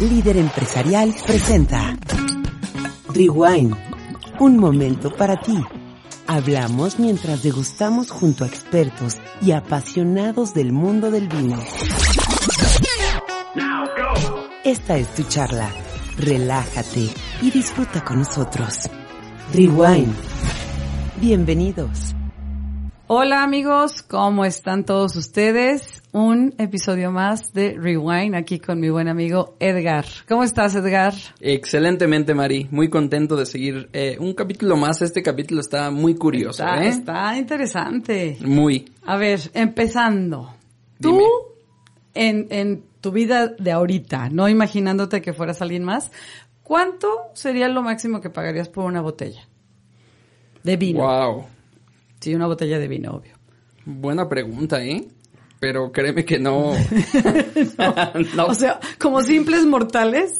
[0.00, 1.96] líder empresarial, presenta
[3.14, 3.74] Rewind,
[4.40, 5.58] un momento para ti.
[6.26, 11.58] Hablamos mientras degustamos junto a expertos y apasionados del mundo del vino.
[14.64, 15.70] Esta es tu charla.
[16.18, 17.08] Relájate
[17.40, 18.90] y disfruta con nosotros.
[19.52, 20.14] Rewind.
[21.20, 22.15] Bienvenidos.
[23.08, 26.02] Hola amigos, ¿cómo están todos ustedes?
[26.10, 30.04] Un episodio más de Rewind aquí con mi buen amigo Edgar.
[30.28, 31.14] ¿Cómo estás Edgar?
[31.38, 35.02] Excelentemente Mari, muy contento de seguir eh, un capítulo más.
[35.02, 36.64] Este capítulo está muy curioso.
[36.64, 36.88] Está, ¿eh?
[36.88, 38.38] está interesante.
[38.40, 38.90] Muy.
[39.04, 40.56] A ver, empezando.
[41.00, 41.22] Tú,
[42.12, 46.10] en, en tu vida de ahorita, no imaginándote que fueras alguien más,
[46.64, 49.46] ¿cuánto sería lo máximo que pagarías por una botella?
[50.64, 51.04] De vino.
[51.04, 51.55] Wow.
[52.26, 53.34] Sí, una botella de vino, obvio.
[53.84, 55.06] Buena pregunta, ¿eh?
[55.60, 56.72] Pero créeme que no.
[58.34, 60.32] no, O sea, como simples mortales,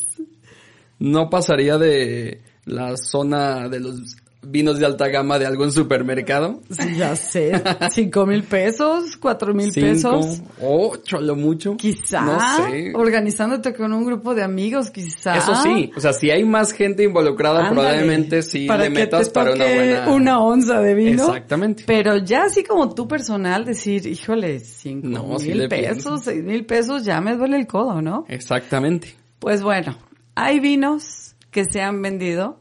[0.98, 4.16] no pasaría de la zona de los
[4.48, 6.60] vinos de alta gama de algún supermercado.
[6.70, 7.52] sí, ya sé,
[7.90, 10.40] cinco mil pesos, cuatro mil pesos.
[10.62, 11.76] ocho, lo mucho.
[11.76, 12.92] Quizá, No sé.
[12.94, 15.36] organizándote con un grupo de amigos, quizá.
[15.36, 19.28] Eso sí, o sea, si hay más gente involucrada, Ándale, probablemente sí para le metas
[19.30, 20.08] para una buena.
[20.10, 21.24] una onza de vino.
[21.26, 21.84] Exactamente.
[21.86, 27.04] Pero ya así como tú personal decir, híjole, cinco No, mil pesos, seis mil pesos,
[27.04, 28.24] ya me duele el codo, ¿no?
[28.28, 29.14] Exactamente.
[29.38, 29.96] Pues bueno,
[30.34, 32.58] hay vinos que se han vendido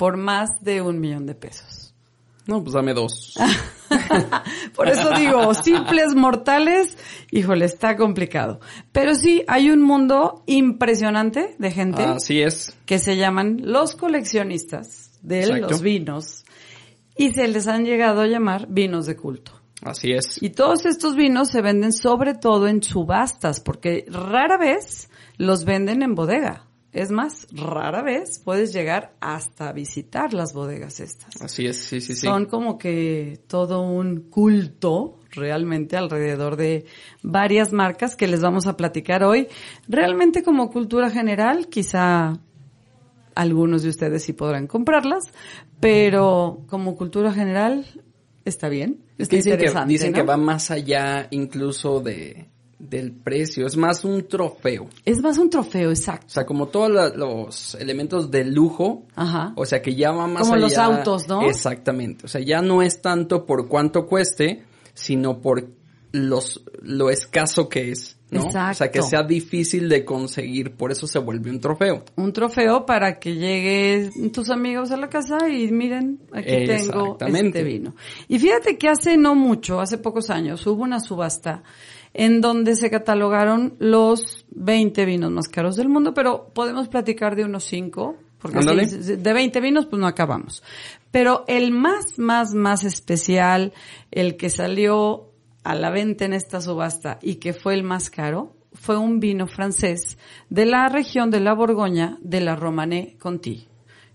[0.00, 1.92] por más de un millón de pesos.
[2.46, 3.34] No, pues dame dos.
[4.74, 6.96] Por eso digo, simples mortales,
[7.30, 8.60] híjole, está complicado.
[8.92, 12.74] Pero sí, hay un mundo impresionante de gente Así es.
[12.86, 15.68] que se llaman los coleccionistas de Exacto.
[15.68, 16.46] los vinos
[17.14, 19.52] y se les han llegado a llamar vinos de culto.
[19.82, 20.42] Así es.
[20.42, 26.02] Y todos estos vinos se venden sobre todo en subastas, porque rara vez los venden
[26.02, 26.69] en bodega.
[26.92, 31.40] Es más, rara vez puedes llegar hasta visitar las bodegas estas.
[31.40, 32.26] Así es, sí, sí, sí.
[32.26, 36.86] Son como que todo un culto realmente alrededor de
[37.22, 39.46] varias marcas que les vamos a platicar hoy.
[39.88, 42.40] Realmente como cultura general, quizá
[43.36, 45.32] algunos de ustedes sí podrán comprarlas,
[45.78, 47.86] pero como cultura general
[48.44, 49.04] está bien.
[49.16, 50.16] Es está dicen, que, interesante, dicen ¿no?
[50.16, 52.49] que va más allá incluso de
[52.80, 53.66] del precio.
[53.66, 54.88] Es más un trofeo.
[55.04, 56.26] Es más un trofeo, O exacto.
[56.28, 59.06] sea, como todos la- los elementos de lujo.
[59.14, 59.52] Ajá.
[59.56, 60.62] O sea, que ya va más Como allá.
[60.62, 61.42] los autos, ¿no?
[61.42, 62.24] Exactamente.
[62.26, 64.64] O sea, ya no es tanto por cuánto cueste,
[64.94, 65.68] sino por
[66.12, 68.46] los lo escaso que es, ¿no?
[68.46, 69.02] O sea, que Exacto.
[69.02, 72.04] sea difícil de conseguir, por eso se vuelve un trofeo.
[72.16, 77.62] un trofeo para que lleguen tus amigos a la casa y miren, aquí tengo este
[77.62, 77.94] vino.
[78.26, 81.62] Y fíjate que hace no mucho, hace pocos años, hubo una subasta
[82.14, 87.44] en donde se catalogaron los 20 vinos más caros del mundo, pero podemos platicar de
[87.44, 90.62] unos 5, porque si- de 20 vinos pues no acabamos.
[91.10, 93.72] Pero el más, más, más especial,
[94.10, 95.30] el que salió
[95.62, 99.46] a la venta en esta subasta y que fue el más caro, fue un vino
[99.46, 100.16] francés
[100.48, 103.66] de la región de la Borgoña de la Romanée Conti.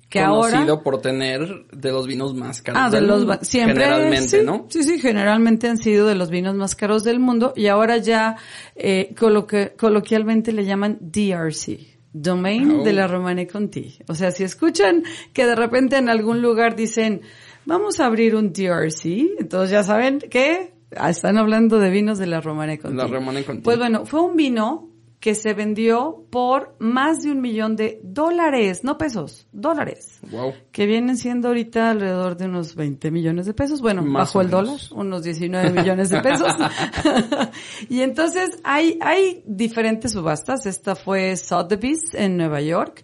[0.09, 3.39] Que Conocido ahora por tener de los vinos más caros Ah, de del los mundo,
[3.41, 4.65] siempre generalmente, sí, ¿no?
[4.69, 8.35] Sí, sí, generalmente han sido de los vinos más caros del mundo y ahora ya
[8.75, 11.95] eh, coloque- coloquialmente le llaman DRC.
[12.17, 12.83] Domain Oh.
[12.83, 13.97] de la Romanée Conti.
[14.07, 17.19] O sea, si escuchan que de repente en algún lugar dicen,
[17.65, 22.27] vamos a abrir un DRC, entonces ya saben que ah, están hablando de vinos de
[22.27, 22.95] la Romanée Conti.
[22.95, 23.63] La Romanée Conti.
[23.63, 24.91] Pues bueno, fue un vino
[25.25, 30.53] que se vendió por más de un millón de dólares, no pesos, dólares Wow.
[30.71, 33.81] que vienen siendo ahorita alrededor de unos 20 millones de pesos.
[33.81, 36.53] Bueno, Más bajo el dólar, unos 19 millones de pesos.
[37.89, 40.67] y entonces hay, hay diferentes subastas.
[40.67, 43.03] Esta fue Sotheby's en Nueva York.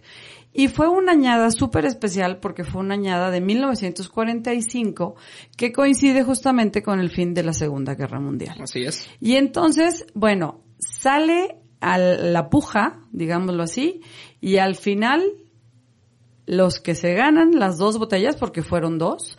[0.52, 5.16] Y fue una añada súper especial porque fue una añada de 1945
[5.56, 8.58] que coincide justamente con el fin de la Segunda Guerra Mundial.
[8.60, 9.08] Así es.
[9.18, 14.00] Y entonces, bueno, sale a la puja, digámoslo así,
[14.40, 15.22] y al final
[16.46, 19.36] los que se ganan las dos botellas, porque fueron dos,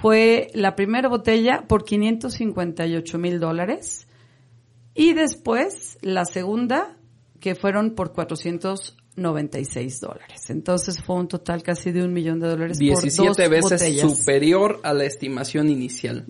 [0.00, 4.08] fue la primera botella por 558 mil dólares
[4.94, 6.96] y después la segunda
[7.38, 10.48] que fueron por 496 dólares.
[10.48, 14.16] Entonces fue un total casi de un millón de dólares por 17 dos veces botellas.
[14.18, 16.24] superior a la estimación inicial.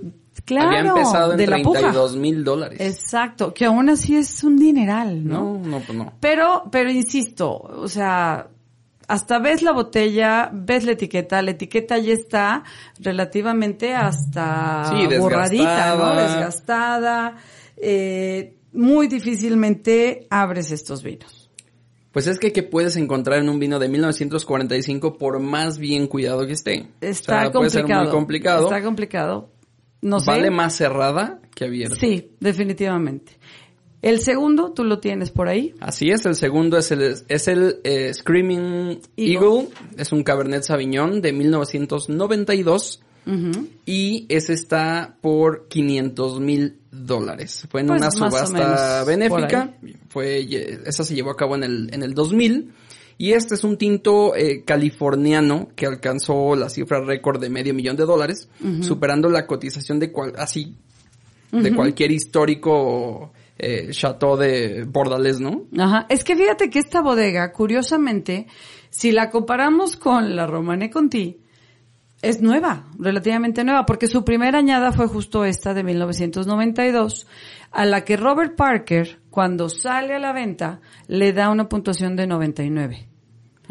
[0.44, 1.78] Claro, Había empezado en de la puja.
[1.80, 2.80] 32 mil dólares.
[2.80, 5.58] Exacto, que aún así es un dineral, ¿no?
[5.62, 6.12] No, no, pues no.
[6.20, 8.48] Pero, pero insisto, o sea,
[9.06, 12.64] hasta ves la botella, ves la etiqueta, la etiqueta ya está
[12.98, 16.14] relativamente hasta Sí, borradita, ¿no?
[16.14, 16.22] desgastada.
[16.36, 17.36] Desgastada.
[17.76, 21.50] Eh, muy difícilmente abres estos vinos.
[22.12, 26.46] Pues es que ¿qué puedes encontrar en un vino de 1945 por más bien cuidado
[26.46, 26.86] que esté?
[27.00, 27.52] Está O sea, complicado.
[27.52, 28.64] Puede ser muy complicado.
[28.64, 29.48] Está complicado.
[30.04, 30.30] No sé.
[30.30, 31.96] Vale más cerrada que abierta.
[31.96, 33.38] Sí, definitivamente.
[34.02, 35.74] El segundo, tú lo tienes por ahí.
[35.80, 39.46] Así es, el segundo es el, es el eh, Screaming Eagle.
[39.46, 39.68] Eagle.
[39.96, 43.00] Es un Cabernet Sauvignon de 1992.
[43.26, 43.68] Ujú.
[43.86, 47.66] Y ese está por 500 mil dólares.
[47.70, 49.74] Fue en Pues una subasta benéfica.
[50.10, 50.46] Fue,
[50.84, 52.74] esa se llevó a cabo en el, en el 2000.
[53.16, 57.96] Y este es un tinto eh, californiano que alcanzó la cifra récord de medio millón
[57.96, 58.48] de dólares,
[58.80, 60.76] superando la cotización de cual, así,
[61.52, 65.64] de cualquier histórico eh, chateau de Bordales, ¿no?
[65.78, 66.06] Ajá.
[66.08, 68.46] Es que fíjate que esta bodega, curiosamente,
[68.90, 71.38] si la comparamos con la Romane Conti,
[72.20, 77.26] es nueva, relativamente nueva, porque su primera añada fue justo esta de 1992,
[77.70, 82.28] a la que Robert Parker, cuando sale a la venta, le da una puntuación de
[82.28, 83.08] 99.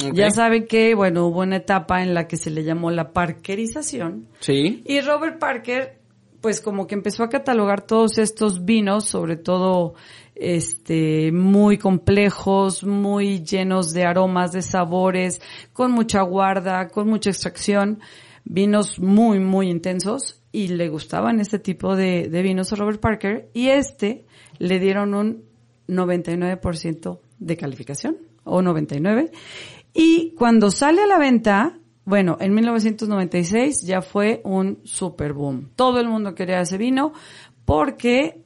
[0.05, 0.13] Ok.
[0.13, 4.27] Ya saben que, bueno, hubo una etapa en la que se le llamó la parkerización,
[4.41, 4.83] Sí.
[4.85, 5.99] y Robert Parker,
[6.41, 9.93] pues como que empezó a catalogar todos estos vinos, sobre todo,
[10.35, 18.01] este, muy complejos, muy llenos de aromas, de sabores, con mucha guarda, con mucha extracción,
[18.43, 23.47] vinos muy, muy intensos, y le gustaban este tipo de, de vinos a Robert Parker,
[23.53, 24.25] y este
[24.59, 25.52] le dieron un
[25.87, 29.31] 99% de calificación, o 99,
[29.93, 35.69] y cuando sale a la venta, bueno, en 1996 ya fue un super boom.
[35.75, 37.13] Todo el mundo quería ese vino
[37.65, 38.43] porque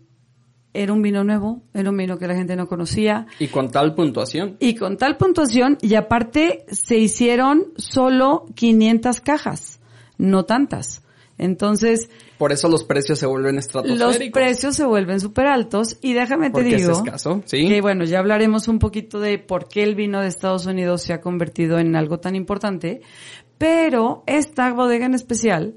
[0.73, 3.95] era un vino nuevo, era un vino que la gente no conocía Y con tal
[3.95, 4.57] puntuación.
[4.59, 9.79] y con tal puntuación y aparte se hicieron solo 500 cajas,
[10.17, 11.03] no tantas.
[11.39, 14.33] Entonces, Por eso los precios se vuelven los estratosféricos.
[14.41, 17.67] precios se vuelven súper altos y déjame te Porque es digo escaso, ¿sí?
[17.67, 21.13] que bueno, ya hablaremos un poquito de por qué el vino de Estados Unidos se
[21.13, 23.01] ha convertido en algo tan importante,
[23.57, 25.75] pero esta bodega en especial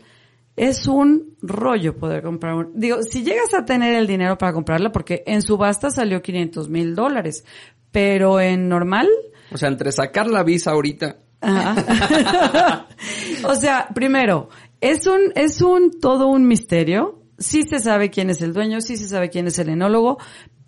[0.56, 2.54] es un rollo poder comprar.
[2.54, 6.68] un- Digo, si llegas a tener el dinero para comprarla, porque en subasta salió 500
[6.68, 7.44] mil dólares,
[7.90, 9.08] pero en normal,
[9.52, 12.86] O sea, entre sacar la visa ahorita Ajá.
[13.44, 17.22] o sea, primero, es un, es un, todo un misterio.
[17.38, 20.18] Sí se sabe quién es el dueño, sí se sabe quién es el enólogo,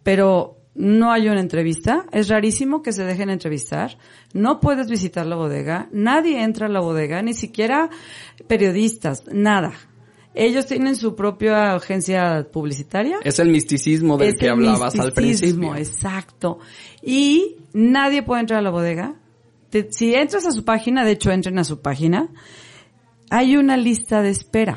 [0.03, 2.06] pero no hay una entrevista.
[2.12, 3.99] Es rarísimo que se dejen entrevistar.
[4.32, 5.88] No puedes visitar la bodega.
[5.93, 7.91] Nadie entra a la bodega, ni siquiera
[8.47, 9.73] periodistas, nada.
[10.35, 13.19] Ellos tienen su propia agencia publicitaria.
[13.23, 15.76] es el misticismo del Es que hablabas al principio.
[15.76, 16.59] Exacto.
[17.03, 19.14] Y nadie puede entrar a la bodega.
[19.69, 22.31] Te- si entras a su página, de hecho entren a su página,
[23.32, 24.76] hay una lista de espera.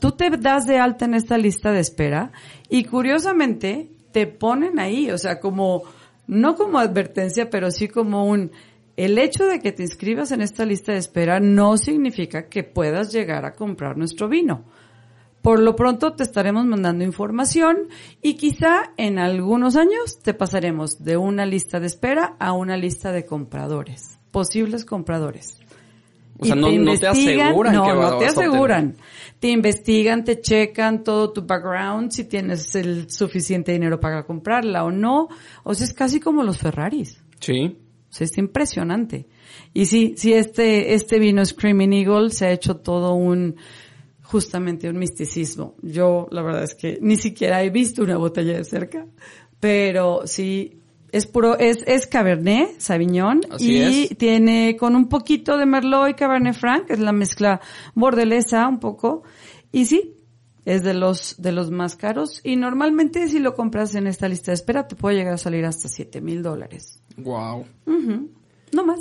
[0.00, 2.32] Tú te das de alta en esta lista de espera
[2.70, 5.82] y curiosamente te ponen ahí, o sea, como,
[6.26, 8.50] no como advertencia, pero sí como un,
[8.96, 13.12] el hecho de que te inscribas en esta lista de espera no significa que puedas
[13.12, 14.64] llegar a comprar nuestro vino.
[15.42, 17.88] Por lo pronto te estaremos mandando información
[18.22, 23.12] y quizá en algunos años te pasaremos de una lista de espera a una lista
[23.12, 25.61] de compradores, posibles compradores.
[26.38, 28.96] O sea, Y no- no te aseguran no, que no te aseguran.
[29.38, 34.90] Te investigan, te checan todo tu background, si tienes el suficiente dinero para comprarla o
[34.90, 35.28] no.
[35.64, 37.20] O sea, es casi como los Ferraris.
[37.40, 37.76] Sí.
[38.10, 39.26] O sea, es impresionante.
[39.74, 43.56] Y sí, sí, este, este vino Screaming Eagle se ha hecho todo un,
[44.22, 45.74] justamente un misticismo.
[45.82, 49.06] Yo, la verdad es que ni siquiera he visto una botella de cerca,
[49.60, 50.78] pero sí,
[51.12, 54.18] es puro, es, es Cabernet Sauvignon Así y es.
[54.18, 57.60] tiene con un poquito de Merlot y Cabernet Franc, es la mezcla
[57.94, 59.22] bordelesa un poco,
[59.70, 60.14] y sí,
[60.64, 64.50] es de los, de los más caros y normalmente si lo compras en esta lista
[64.52, 67.02] de espera te puede llegar a salir hasta siete mil dólares.
[67.16, 67.66] Wow.
[68.72, 69.00] No más.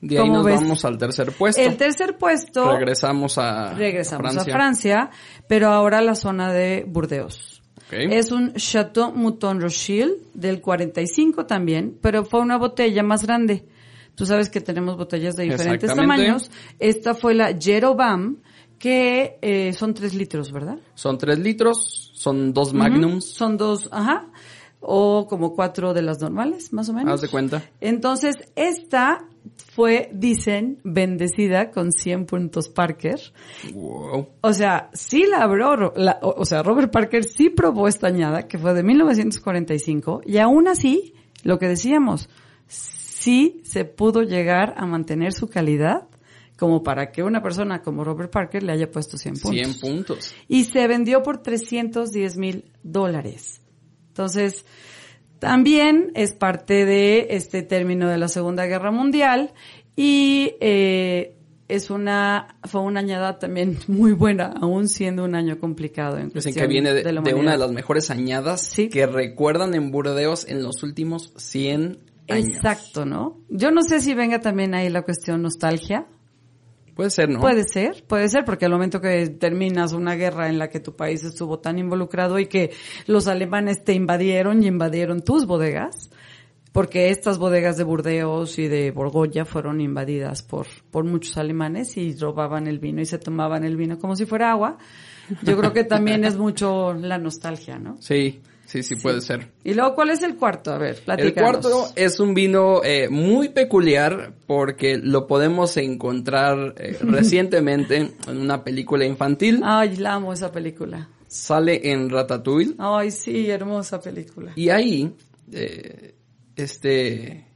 [0.00, 0.60] De ahí ¿Cómo nos ves?
[0.60, 1.60] vamos al tercer puesto.
[1.60, 4.52] El tercer puesto, Regresamos a regresamos Francia.
[4.52, 5.10] a Francia,
[5.48, 7.57] pero ahora a la zona de Burdeos.
[7.90, 13.64] Es un Chateau Mouton Rothschild del 45 también, pero fue una botella más grande.
[14.14, 16.50] Tú sabes que tenemos botellas de diferentes tamaños.
[16.78, 18.38] Esta fue la Jerobam,
[18.78, 20.78] que eh, son tres litros, ¿verdad?
[20.94, 23.24] Son tres litros, son dos magnums.
[23.24, 24.26] Son dos, ajá,
[24.80, 27.14] o como cuatro de las normales, más o menos.
[27.14, 27.62] Haz de cuenta.
[27.80, 29.24] Entonces, esta
[29.72, 33.20] fue, dicen, bendecida con 100 puntos Parker.
[33.72, 34.28] Wow.
[34.40, 38.48] O sea, sí la abrió, la- o o sea, Robert Parker sí probó esta añada,
[38.48, 42.28] que fue de 1945, y aún así, lo que decíamos,
[42.66, 46.08] sí se pudo llegar a mantener su calidad
[46.58, 49.50] como para que una persona como Robert Parker le haya puesto 100 puntos.
[49.52, 50.34] 100 puntos.
[50.48, 53.60] Y se vendió por 310 mil dólares.
[54.08, 54.64] Entonces,
[55.38, 59.52] También es parte de este término de la Segunda Guerra Mundial
[59.94, 61.36] y eh,
[61.68, 66.18] es una fue una añada también muy buena, aún siendo un año complicado.
[66.18, 68.88] En Dicen que viene de, de, una de las mejores añadas ¿Sí?
[68.88, 72.56] que recuerdan en Burdeos en los últimos 100 años.
[72.56, 73.38] Exacto, ¿no?
[73.48, 76.06] Yo no sé si venga también ahí la cuestión nostalgia.
[76.98, 77.38] Puede ser, ¿no?
[77.38, 80.96] Puede ser, puede ser, porque al momento que terminas una guerra en la que tu
[80.96, 82.72] país estuvo tan involucrado y que
[83.06, 86.10] los alemanes te invadieron y invadieron tus bodegas,
[86.72, 92.16] porque estas bodegas de Burdeos y de Borgoya fueron invadidas por, por muchos alemanes y
[92.16, 94.78] robaban el vino y se tomaban el vino como si fuera agua.
[95.44, 97.96] Yo creo que también es mucho la nostalgia, ¿no?
[98.00, 98.40] Sí.
[98.68, 99.50] Sí, sí, puede ser.
[99.64, 100.70] Y luego, ¿cuál es el cuarto?
[100.70, 101.36] A ver, platícanos.
[101.36, 107.96] El cuarto es un vino eh, muy peculiar porque lo podemos encontrar eh, recientemente
[108.26, 109.62] en una película infantil.
[109.64, 111.08] Ay, la amo esa película.
[111.26, 112.74] Sale en Ratatouille.
[112.76, 114.52] Ay, sí, hermosa película.
[114.54, 115.14] Y ahí,
[115.50, 116.14] eh,
[116.54, 117.46] este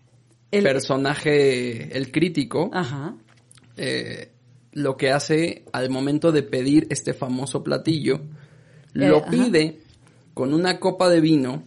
[0.50, 0.62] el...
[0.62, 3.16] personaje, el crítico, Ajá.
[4.73, 8.23] lo que hace al momento de pedir este famoso platillo,
[8.95, 9.82] lo pide
[10.35, 11.65] con una copa de vino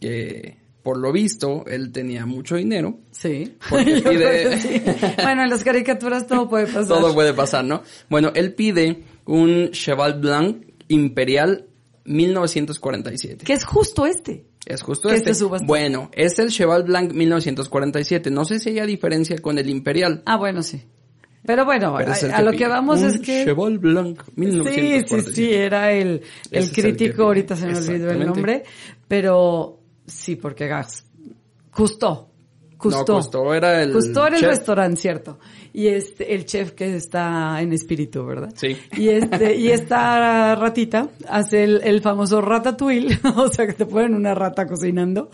[0.00, 2.98] que por lo visto él tenía mucho dinero.
[3.10, 3.56] Sí.
[3.68, 4.58] Porque pide...
[4.60, 4.82] sí.
[5.22, 6.88] Bueno, en las caricaturas todo puede pasar.
[6.88, 7.82] todo puede pasar, ¿no?
[8.08, 11.66] Bueno, él pide un Cheval Blanc Imperial
[12.04, 13.44] 1947.
[13.44, 14.46] Que es justo este.
[14.66, 15.30] Es justo este.
[15.30, 18.30] este bueno, es el Cheval Blanc 1947.
[18.30, 20.22] No sé si hay diferencia con el Imperial.
[20.26, 20.82] Ah, bueno, sí.
[21.44, 22.00] Pero bueno, a,
[22.36, 23.44] a, lo que vamos un es que...
[23.44, 25.06] Cheval Blanc, 1947.
[25.08, 28.62] Sí, sí, sí, era el, el crítico, ahorita se me olvidó el nombre,
[29.08, 31.04] pero sí, porque gas,
[31.70, 32.28] Custó.
[32.76, 33.20] Custó.
[33.44, 34.44] No, era el Custó era chef.
[34.44, 35.38] el restaurante, cierto.
[35.72, 38.52] Y este, el chef que está en espíritu, ¿verdad?
[38.56, 38.76] Sí.
[38.96, 44.14] Y este, y esta ratita hace el, el famoso ratatouille, o sea que te ponen
[44.14, 45.30] una rata cocinando,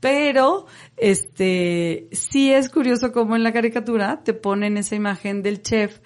[0.00, 6.00] pero este sí es curioso como en la caricatura te ponen esa imagen del chef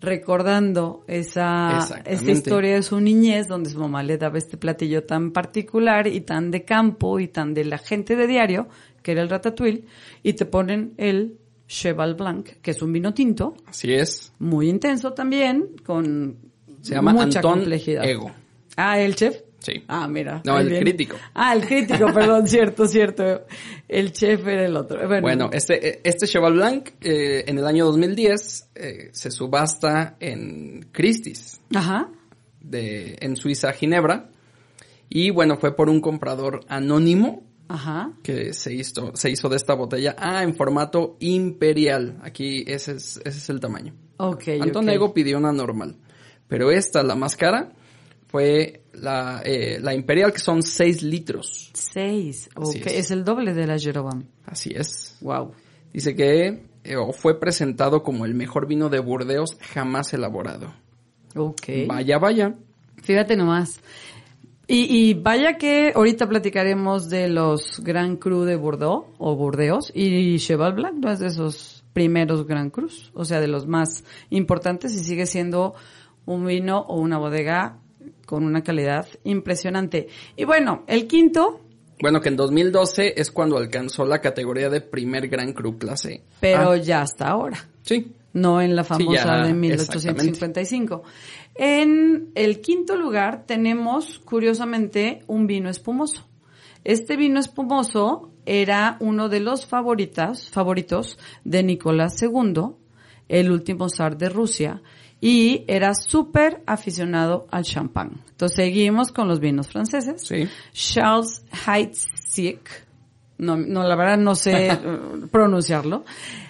[0.00, 5.30] recordando esa esta historia de su niñez donde su mamá le daba este platillo tan
[5.30, 8.68] particular y tan de campo y tan de la gente de diario
[9.02, 9.84] que era el ratatouille
[10.22, 11.38] y te ponen el
[11.68, 13.54] Cheval Blanc que es un vino tinto.
[13.66, 14.32] Así es.
[14.38, 16.36] Muy intenso también con
[16.82, 18.04] se llama mucha Anton complejidad.
[18.04, 18.30] Ego
[18.76, 19.82] ah el chef Sí.
[19.88, 20.42] Ah, mira.
[20.44, 20.82] No, el bien.
[20.82, 21.16] crítico.
[21.32, 23.46] Ah, el crítico, perdón, cierto, cierto.
[23.88, 24.98] El chef era el otro.
[25.08, 30.86] Bueno, bueno este, este Cheval Blanc eh, en el año 2010 eh, se subasta en
[30.92, 31.62] Christie's.
[31.74, 32.10] Ajá.
[32.60, 34.28] De, en Suiza, Ginebra.
[35.08, 37.46] Y bueno, fue por un comprador anónimo.
[37.68, 38.12] Ajá.
[38.22, 40.14] Que se hizo, se hizo de esta botella.
[40.18, 42.18] Ah, en formato imperial.
[42.22, 43.94] Aquí ese es, ese es el tamaño.
[44.18, 44.48] Ok.
[44.60, 45.08] Anton okay.
[45.14, 45.96] Pidió una normal.
[46.48, 47.72] Pero esta, la más cara,
[48.34, 51.70] fue la, eh, la Imperial, que son 6 litros.
[51.72, 52.86] 6, Así ok.
[52.88, 52.92] es.
[52.92, 53.10] Es.
[53.12, 54.24] el doble de la Jeroboam.
[54.44, 55.16] Así es.
[55.20, 55.52] Wow.
[55.92, 60.74] Dice que eh, fue presentado como el mejor vino de Burdeos jamás elaborado.
[61.36, 61.86] Ok.
[61.86, 62.56] Vaya, vaya.
[63.04, 63.80] Fíjate nomás.
[64.66, 70.40] Y, y vaya que ahorita platicaremos de los Grand Cru de Bordeaux o Burdeos y
[70.40, 74.92] Cheval Blanc no es de esos primeros Grand Crus, o sea, de los más importantes
[74.94, 75.76] y sigue siendo
[76.26, 77.78] un vino o una bodega
[78.24, 80.08] con una calidad impresionante.
[80.36, 81.60] Y bueno, el quinto.
[82.00, 86.22] Bueno, que en 2012 es cuando alcanzó la categoría de primer Gran Cru clase.
[86.40, 87.68] Pero ah, ya hasta ahora.
[87.82, 88.12] Sí.
[88.32, 91.02] No en la famosa Sí, ya, de 1855.
[91.54, 96.26] En el quinto lugar tenemos, curiosamente, un vino espumoso.
[96.82, 102.72] Este vino espumoso era uno de los favoritas, favoritos de Nicolás II,
[103.28, 104.82] el último zar de Rusia,
[105.24, 108.22] y era súper aficionado al champán.
[108.32, 110.20] Entonces seguimos con los vinos franceses.
[110.20, 110.46] Sí.
[110.74, 112.68] Charles Heidsieck,
[113.38, 114.78] no, no, la verdad no sé eh,
[115.32, 116.04] pronunciarlo,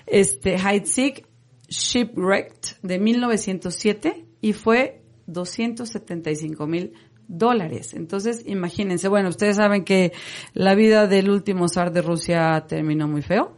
[0.09, 1.25] este Heidsieck
[1.69, 6.95] Shipwrecked de 1907 y fue 275 mil
[7.29, 7.95] dólares.
[7.95, 10.13] Entonces, imagínense, bueno, ustedes saben que
[10.53, 13.57] la vida del último zar de Rusia terminó muy feo.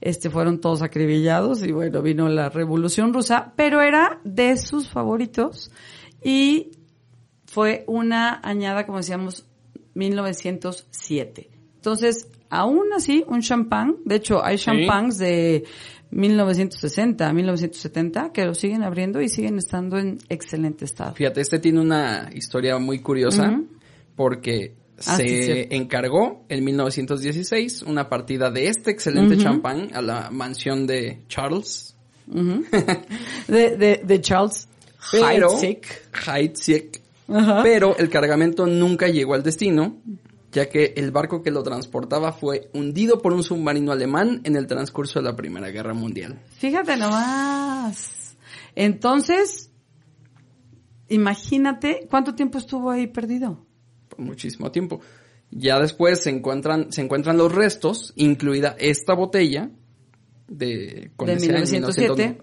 [0.00, 5.70] Este fueron todos acribillados y bueno, vino la revolución rusa, pero era de sus favoritos
[6.22, 6.72] y
[7.46, 9.46] fue una añada, como decíamos,
[9.94, 11.50] 1907.
[11.76, 15.64] Entonces, aún así, un champán, de hecho, hay champáns de
[16.10, 21.14] 1960, 1970 que lo siguen abriendo y siguen estando en excelente estado.
[21.14, 23.60] Fíjate, este tiene una historia muy curiosa
[24.16, 24.74] porque
[25.06, 31.22] Ah, se encargó en 1916 una partida de este excelente champán a la mansión de
[31.28, 31.94] Charles.
[33.48, 34.68] De, de, de Charles
[35.14, 37.00] Heidsieck.
[37.62, 39.96] Pero el cargamento nunca llegó al destino
[40.52, 44.66] ya que el barco que lo transportaba fue hundido por un submarino alemán en el
[44.66, 46.40] transcurso de la Primera Guerra Mundial.
[46.58, 48.36] Fíjate nomás.
[48.74, 49.70] Entonces,
[51.08, 53.66] imagínate cuánto tiempo estuvo ahí perdido.
[54.08, 55.00] Por muchísimo tiempo.
[55.50, 59.70] Ya después se encuentran, se encuentran los restos, incluida esta botella
[60.46, 62.38] de, con de 1907.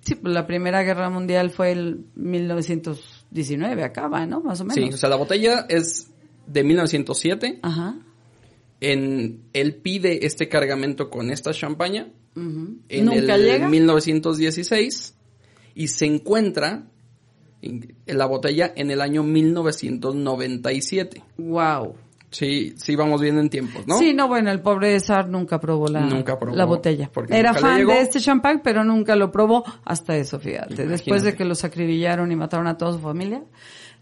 [0.00, 4.40] Sí, pues la Primera Guerra Mundial fue el 1919, acaba, ¿no?
[4.40, 4.74] Más o menos.
[4.76, 6.12] Sí, o sea, la botella es
[6.46, 7.60] de 1907.
[7.62, 7.96] Ajá.
[8.80, 12.08] En, él pide este cargamento con esta champaña.
[12.34, 13.68] En ¿Nunca el llega?
[13.68, 15.14] 1916
[15.74, 16.86] y se encuentra
[17.62, 21.22] en la botella en el año 1997.
[21.38, 21.94] Wow.
[22.30, 23.98] Sí, sí vamos bien en tiempos, ¿no?
[23.98, 27.10] Sí, no, bueno, el pobre Sar nunca probó la, Nunca probó, la botella.
[27.12, 30.74] porque Era fan de este champán, pero nunca lo probó hasta eso, fíjate.
[30.74, 30.90] Imagínate.
[30.90, 33.42] Después de que los acribillaron y mataron a toda su familia,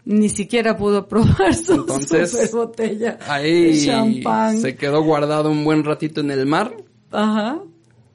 [0.05, 4.59] ni siquiera pudo probar su Entonces, super botella Ahí de champán.
[4.59, 6.75] se quedó guardado un buen ratito en el mar.
[7.11, 7.59] Ajá.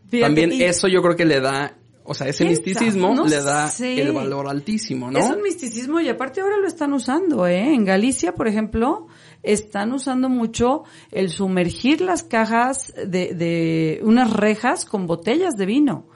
[0.08, 3.14] Fíjate, También y eso yo creo que le da, o sea, ese ¿Quién misticismo?
[3.14, 4.00] No le da sé.
[4.00, 5.18] el valor altísimo, ¿no?
[5.18, 7.74] Es un misticismo y aparte ahora lo están usando, ¿eh?
[7.74, 9.06] En Galicia, por ejemplo,
[9.42, 10.82] están usando mucho
[11.12, 16.06] el sumergir las cajas de, de unas rejas con botellas de vino.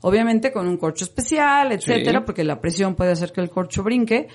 [0.00, 2.24] Obviamente con un corcho especial, etcétera, Sí.
[2.24, 4.28] porque la presión puede hacer que el corcho brinque,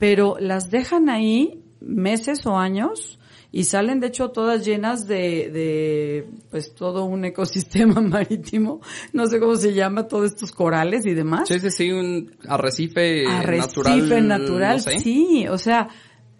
[0.00, 3.18] pero las dejan ahí meses o años
[3.52, 8.80] y salen de hecho todas llenas de, de pues todo un ecosistema marítimo,
[9.12, 11.48] no sé cómo se llama, todos estos corales y demás.
[11.48, 14.28] Sí, sí, sí, un arrecife, Arrecife natural.
[14.28, 14.98] natural, no sé.
[15.00, 15.88] sí, o sea,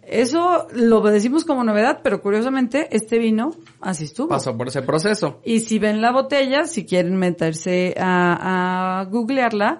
[0.01, 4.29] eso lo decimos como novedad, pero curiosamente este vino así estuvo.
[4.29, 5.39] Pasó por ese proceso.
[5.45, 9.79] Y si ven la botella, si quieren meterse a, a googlearla,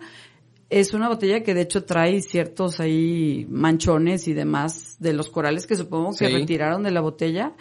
[0.72, 5.68] es una botella que de hecho trae ciertos ahí manchones y demás de los corales
[5.68, 6.34] que supongo que Sí.
[6.34, 7.54] retiraron de la botella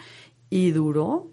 [0.49, 1.27] y duró.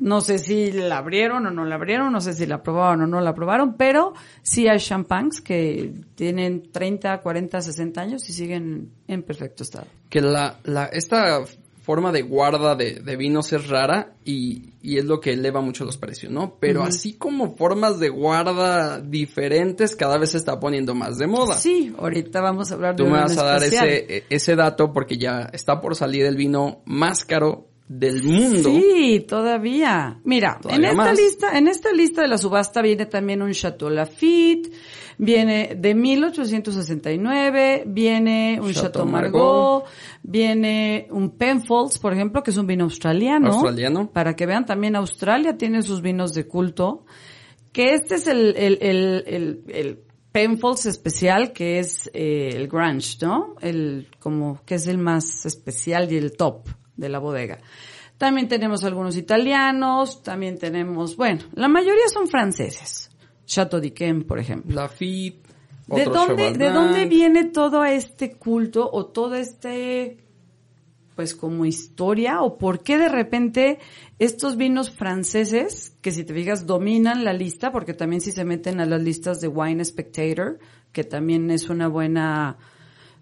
[0.00, 3.06] No sé si la abrieron o no la abrieron, no sé si la probaron o
[3.08, 8.92] no la probaron, pero sí hay champagnes que tienen 30, 40, 60 años y siguen
[9.08, 9.86] en perfecto estado.
[10.08, 11.40] Que la, la, esta
[11.88, 15.86] forma de guarda de, de vinos es rara y, y es lo que eleva mucho
[15.86, 16.58] los precios, ¿no?
[16.60, 21.54] Pero así como formas de guarda diferentes, cada vez se está poniendo más de moda.
[21.56, 23.88] Sí, ahorita vamos a hablar Tú de me uno vas a dar especial.
[23.88, 28.70] ese, ese dato porque ya está por salir el vino más caro del mundo.
[28.70, 30.20] Sí, todavía.
[30.24, 31.18] Mira, en esta más.
[31.18, 34.70] lista, en esta lista de la subasta viene también un Chateau Lafite,
[35.16, 39.84] viene de 1869, viene un Chateau Chateau, Margaux.
[39.84, 39.90] Margaux,
[40.22, 43.52] viene un Penfolds, por ejemplo, que es un vino australiano.
[43.52, 44.10] Australiano.
[44.10, 47.06] Para que vean, también Australia tiene sus vinos de culto.
[47.72, 53.18] Que este es el, el, el, el, el Penfolds especial, que es eh, el Grange,
[53.22, 53.54] ¿no?
[53.62, 57.58] El, como, que es el más especial y el top de la bodega.
[58.18, 63.10] También tenemos algunos italianos, también tenemos, bueno, la mayoría son franceses.
[63.46, 64.74] Chateau d'Yquem, por ejemplo.
[64.74, 65.48] Lafitte.
[65.86, 70.18] ¿De dónde, ¿De dónde viene todo este culto o todo este,
[71.14, 73.78] pues como historia o por qué de repente
[74.18, 78.80] estos vinos franceses, que si te fijas dominan la lista, porque también si se meten
[78.80, 80.58] a las listas de Wine Spectator,
[80.92, 82.58] que también es una buena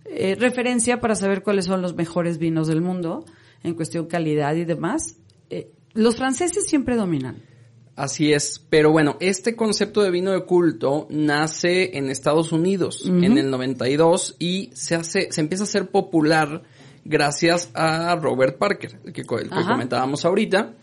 [0.07, 3.25] eh, referencia para saber cuáles son los mejores vinos del mundo
[3.63, 5.17] en cuestión calidad y demás,
[5.51, 7.43] eh, los franceses siempre dominan.
[7.97, 13.39] Así es, pero bueno, este concepto de vino de culto nace en Estados Unidos en
[13.39, 16.63] el 92 y se hace, se empieza a hacer popular
[17.07, 20.75] gracias a Robert Parker, el que, el que comentábamos ahorita.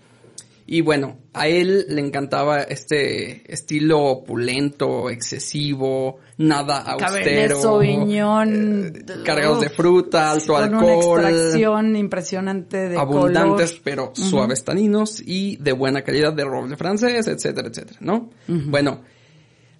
[0.65, 7.61] Y bueno, a él le encantaba este estilo opulento, excesivo, nada austero.
[7.61, 8.85] Sauvignon.
[8.95, 11.19] eh, cargados de fruta, alto con alcohol.
[11.19, 13.81] una extracción impresionante de abundantes color.
[13.83, 18.29] pero suaves taninos y de buena calidad de roble francés, etcétera, etcétera, ¿no?
[18.47, 19.01] Bueno,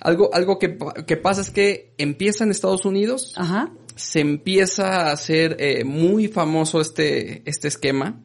[0.02, 3.72] algo, algo que, que pasa es que empieza en Estados Unidos, Ajá.
[3.96, 8.22] se empieza a hacer eh, muy famoso este, este esquema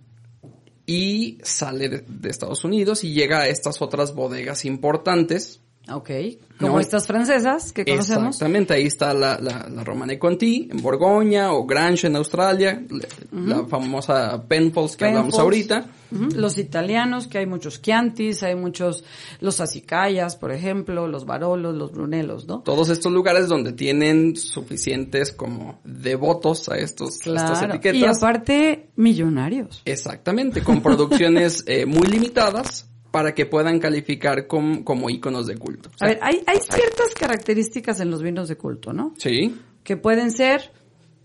[0.89, 5.61] y sale de, Estados Unidos y llega a estas otras bodegas importantes.
[5.93, 6.11] Ok.
[6.59, 6.81] Como No.
[6.81, 8.35] estas francesas que conocemos.
[8.35, 13.57] Exactamente, ahí está la, la, la Romane Conti en Borgoña o Grange en Australia, la,
[13.57, 15.87] la famosa Penfolds que hablamos ahorita.
[16.11, 19.05] Los italianos, que hay muchos Chiantis, hay muchos,
[19.41, 22.61] los Acicayas, por ejemplo, los Barolos, los Brunelos, ¿no?
[22.61, 28.01] Todos estos lugares donde tienen suficientes como devotos a estos a estas etiquetas.
[28.01, 29.83] Y aparte, millonarios.
[29.85, 35.91] Exactamente, con producciones eh, muy limitadas para que puedan calificar com- como íconos de culto.
[36.01, 39.15] O A ver, hay, hay ciertas características en los vinos de culto, ¿no?
[39.19, 40.71] Sí, Que pueden ser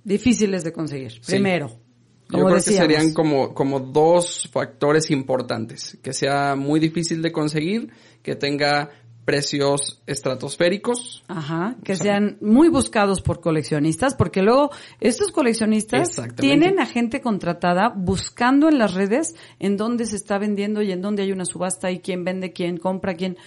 [0.03, 1.11] difíciles de conseguir.
[1.13, 1.33] Sí.
[1.33, 1.67] Primero,
[2.29, 2.87] Yo Como creo decíamos.
[2.87, 5.97] que serían como, como dos factores importantes.
[6.01, 7.91] Que sea muy difícil de conseguir,
[8.23, 8.89] que tenga
[9.25, 11.23] precios estratosféricos.
[11.27, 16.85] Ajá, que O sea, sean muy buscados por coleccionistas, porque luego estos coleccionistas tienen a
[16.85, 21.31] gente contratada buscando en las redes en dónde se está vendiendo y en dónde hay
[21.31, 23.37] una subasta y quién vende, quién compra, quién,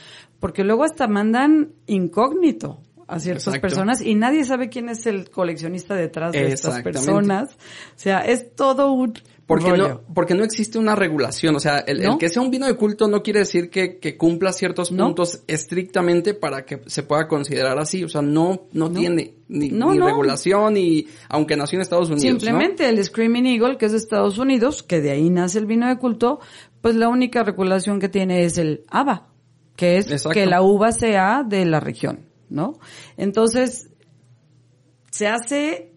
[0.41, 3.61] porque luego hasta mandan incógnito a ciertas Exacto.
[3.63, 7.51] personas y nadie sabe quién es el coleccionista detrás de estas personas.
[7.53, 9.15] O sea, es todo un
[9.47, 9.89] Porque rollo.
[9.89, 11.55] no, porque no existe una regulación.
[11.55, 14.53] O sea, el, que sea un vino de culto no quiere decir que, que cumpla
[14.53, 15.05] ciertos No.
[15.07, 18.03] puntos estrictamente para que se pueda considerar así.
[18.03, 18.99] O sea, no, no, No.
[18.99, 22.23] tiene ni, ni regulación y aunque nació en Estados Unidos.
[22.23, 25.87] Simplemente el Screaming Eagle, que es de Estados Unidos, que de ahí nace el vino
[25.87, 26.41] de culto,
[26.81, 29.29] pues la única regulación que tiene es el ABA,
[29.77, 30.31] que es Exacto.
[30.31, 32.79] que la uva sea de la región, ¿no?
[33.17, 33.91] Entonces,
[35.11, 35.93] se hace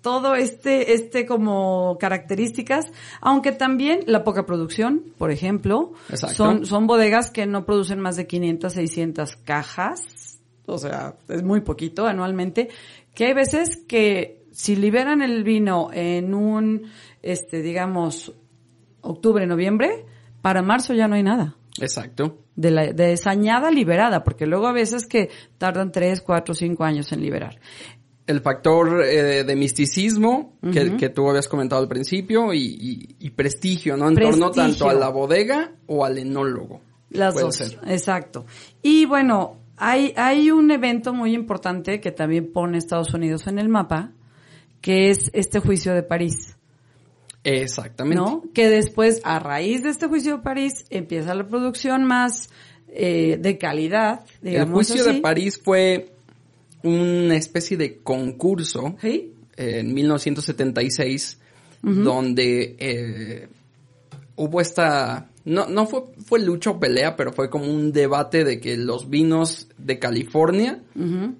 [0.00, 2.86] todo este, este como características,
[3.20, 6.36] aunque también la poca producción, por ejemplo, Exacto.
[6.36, 11.62] son, son bodegas que no producen más de 500, 600 cajas, o sea, es muy
[11.62, 12.68] poquito anualmente,
[13.14, 16.90] que hay veces que si liberan el vino en un,
[17.22, 18.32] este, digamos,
[19.00, 20.04] octubre, noviembre,
[20.42, 22.38] para marzo ya no hay nada Exacto.
[22.56, 26.84] De, la, de esa añada liberada, porque luego a veces que tardan 3, 4, 5
[26.84, 27.58] años en liberar.
[28.26, 33.30] El factor eh, de misticismo que, que tú habías comentado al principio y, y- y
[33.30, 34.08] prestigio, ¿no?
[34.08, 36.80] En torno tanto a la bodega o al enólogo.
[37.10, 37.78] Las dos, ser.
[37.86, 38.46] exacto.
[38.82, 43.68] Y bueno, hay, hay un evento muy importante que también pone Estados Unidos en el
[43.68, 44.12] mapa,
[44.80, 46.53] que es este juicio de París,
[47.44, 48.16] Exactamente.
[48.16, 48.42] ¿no?
[48.54, 52.48] Que después, a raíz de este juicio de París, empieza la producción más
[52.88, 55.14] eh, de calidad, El juicio así.
[55.14, 56.10] de París fue
[56.82, 59.32] una especie de concurso ¿Sí?
[59.56, 61.40] eh, en 1976
[61.82, 63.48] donde eh,
[64.36, 68.58] hubo esta no no fue fue lucha o pelea pero fue como un debate de
[68.60, 70.82] que los vinos de California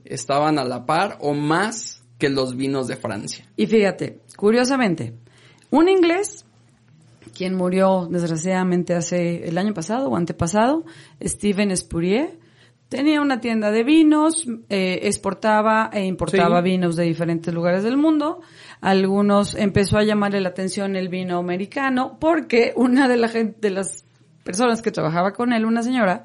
[0.05, 5.15] estaban a la par o más que los vinos de Francia Y fíjate, curiosamente,
[5.75, 6.47] un inglés,
[7.37, 10.85] quien murió desgraciadamente hace el año pasado o antepasado,
[11.21, 12.39] Steven Spurrier,
[12.89, 16.71] tenía una tienda de vinos, eh, exportaba e importaba Sí.
[16.71, 18.41] vinos de diferentes lugares del mundo.
[18.81, 23.71] Algunos empezó a llamarle la atención el vino americano porque una de, la gente, de
[23.71, 24.05] las
[24.45, 26.23] personas que trabajaba con él, una señora,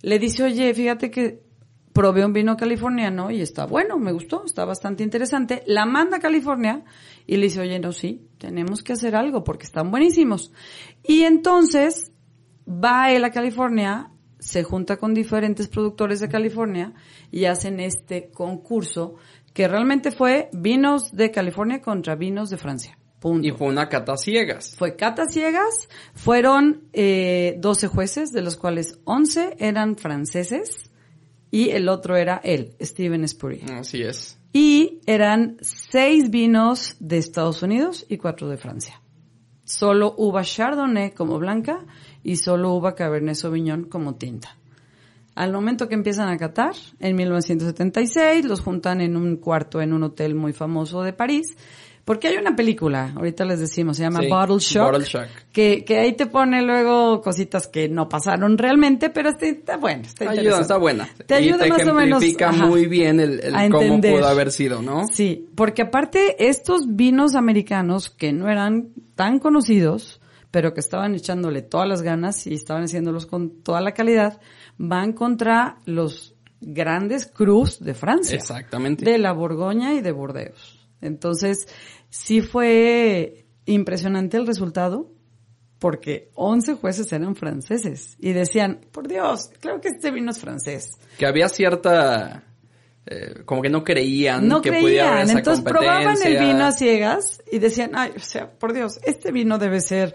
[0.00, 1.42] le dice, oye, fíjate que
[1.92, 5.62] probé un vino californiano y está bueno, me gustó, está bastante interesante.
[5.66, 6.84] La manda a California
[7.26, 10.52] y le dice, oye, no, sí, tenemos que hacer algo porque están buenísimos.
[11.04, 12.12] Y entonces
[12.66, 16.94] va él a California, se junta con diferentes productores de California
[17.30, 19.16] y hacen este concurso
[19.52, 22.98] que realmente fue vinos de California contra vinos de Francia.
[23.20, 23.46] Punto.
[23.46, 28.98] y fue una cata ciegas Fue cata ciegas, fueron eh, 12 jueces, de los cuales
[29.04, 30.91] 11 eran franceses
[31.52, 33.70] y el otro era él, Steven Spurrier.
[33.74, 39.00] así es Y eran 6 vinos de Estados Unidos y 4 de Francia.
[39.64, 41.84] Solo uva Chardonnay como blanca
[42.24, 44.56] y solo uva Cabernet Sauvignon como tinta.
[45.34, 50.02] Al momento que empiezan a catar, en 1976, los juntan en un cuarto en un
[50.02, 51.56] hotel muy famoso de París,
[52.04, 55.28] porque hay una película, ahorita les decimos, se llama Sí, Bottle Shock, Bottle Shock.
[55.52, 60.02] Que, que ahí te pone luego cositas que no pasaron realmente, pero está, está bueno,
[60.02, 64.00] está ayuda está buena Te ayuda te más o menos, ajá, muy bien el, cómo
[64.00, 70.20] pudo haber sido no Sí, porque aparte estos vinos americanos que no eran tan conocidos,
[70.50, 74.40] pero que estaban echándole todas las ganas y estaban haciéndolos con toda la calidad,
[74.76, 78.36] van contra los grandes crus de Francia.
[78.36, 79.04] Exactamente.
[79.04, 80.81] De la Borgoña y de Burdeos.
[81.02, 81.68] Entonces,
[82.08, 85.10] sí fue impresionante el resultado,
[85.78, 90.92] porque 11 jueces eran franceses y decían, por Dios, claro que este vino es francés.
[91.18, 92.44] que había cierta
[93.04, 96.64] eh, como que no creían No que pudiera haber creían, esa entonces probaban el vino
[96.64, 100.14] a ciegas y decían, ay, o sea, por Dios, este vino debe ser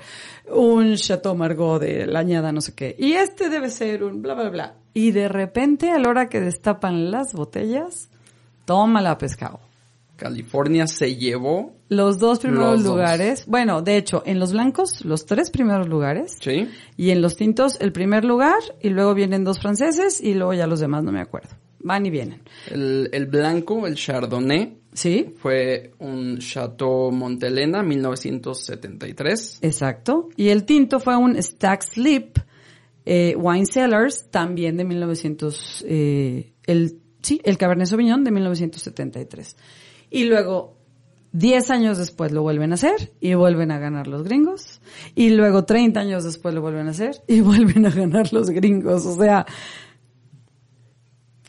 [0.49, 4.35] un Chateau Margaux de la añada no sé qué, y este debe ser un bla,
[4.35, 4.75] bla, bla.
[4.93, 8.09] Y de repente, a la hora que destapan las botellas,
[8.63, 9.59] tómala pescado.
[10.17, 12.93] California se llevó, Los dos primeros Los dos.
[12.95, 16.67] lugares, bueno, de hecho, en los blancos, los tres primeros lugares, ¿sí?
[16.97, 20.67] y en los tintos, el primer lugar, y luego vienen dos franceses, y luego ya
[20.67, 21.55] los demás no me acuerdo.
[21.79, 22.41] Van y vienen.
[22.69, 25.35] El, el blanco, el Chardonnay, ¿Sí?
[25.37, 29.59] fue un Chateau Montelena, 1973.
[29.61, 30.29] Exacto.
[30.35, 32.37] Y el tinto fue un Stack Slip
[33.05, 39.55] eh, Wine Cellars, también de 1900, eh, el, sí, el Cabernet Sauvignon de 1973.
[40.09, 40.77] Y luego,
[41.33, 44.81] 10 años después lo vuelven a hacer y vuelven a ganar los gringos.
[45.15, 49.05] Y luego 30 años después lo vuelven a hacer y vuelven a ganar los gringos.
[49.05, 49.45] O sea,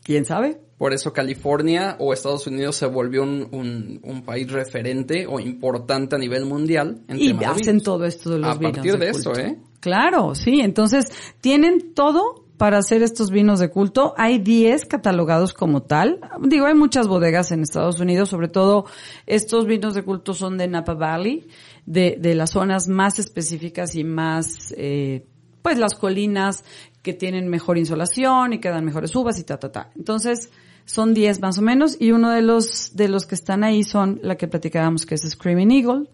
[0.02, 0.60] ¿quién sabe?
[0.76, 6.18] Por eso California o Estados Unidos se volvió un, un, país referente o importante a
[6.20, 7.02] nivel mundial.
[7.08, 9.58] En y hacen todo esto de los a partir de, eso, ¿eh?
[9.80, 10.60] Claro, sí.
[10.60, 14.14] Entonces, tienen todo para hacer estos vinos de culto.
[14.18, 16.20] Hay 10 catalogados como tal.
[16.42, 18.84] Digo, hay muchas bodegas en Estados Unidos, sobre todo
[19.26, 21.46] estos vinos de culto son de Napa Valley,
[21.86, 25.24] de, de las zonas más específicas y más, eh,
[25.62, 26.64] pues las colinas
[27.00, 29.90] que tienen mejor insolación y que dan mejores uvas y ta, ta, ta.
[29.96, 30.50] Entonces,
[30.84, 34.18] son 10 más o menos y uno de los, de los que están ahí son
[34.22, 36.08] la que platicábamos que es Screaming Eagle,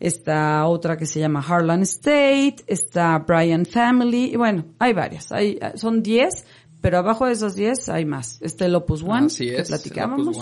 [0.00, 5.58] está otra que se llama Harlan State, está Brian Family, y bueno, hay varias, hay,
[5.74, 6.44] son 10,
[6.80, 8.38] pero abajo de esos 10 hay más.
[8.40, 10.38] Este el Opus One, que platicábamos,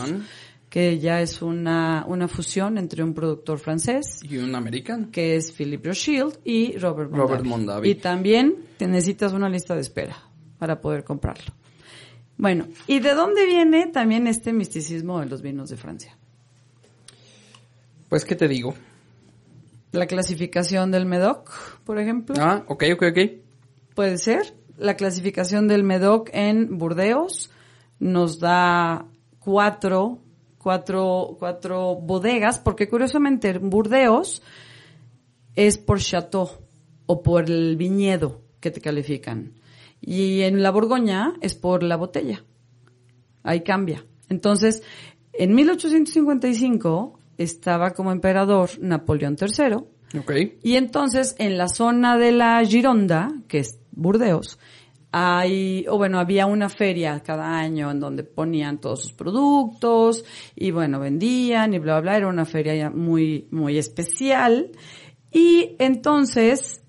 [0.68, 5.52] que ya es una, una fusión entre un productor francés y un americano, que es
[5.52, 7.28] Philip Rothschild y Robert Mondavi.
[7.28, 7.90] Robert Mondavi.
[7.90, 10.16] Y también te necesitas una lista de espera
[10.58, 11.54] para poder comprarlo.
[12.38, 16.18] Bueno, ¿y de dónde viene también este misticismo de los vinos de Francia?
[18.10, 18.74] Pues, ¿qué te digo?
[19.92, 21.50] La clasificación del Medoc,
[21.84, 22.34] por ejemplo.
[22.38, 23.18] Ah, ok, ok, ok.
[23.94, 24.54] Puede ser.
[24.76, 27.50] La clasificación del Medoc en Burdeos
[27.98, 29.06] nos da
[29.38, 30.18] cuatro,
[30.58, 34.42] cuatro, cuatro bodegas, porque curiosamente en Burdeos
[35.54, 36.50] es por chateau
[37.06, 39.54] o por el viñedo que te califican.
[40.00, 42.44] Y en la Borgoña es por la botella.
[43.42, 44.04] Ahí cambia.
[44.28, 44.82] Entonces,
[45.32, 50.20] en 1855 estaba como emperador Napoleón III.
[50.20, 50.58] Okay.
[50.62, 54.58] Y entonces en la zona de la Gironda, que es Burdeos,
[55.12, 60.70] hay, o bueno, había una feria cada año en donde ponían todos sus productos y
[60.72, 62.16] bueno, vendían y bla, bla, bla.
[62.18, 64.72] Era una feria muy, muy especial.
[65.32, 66.82] Y entonces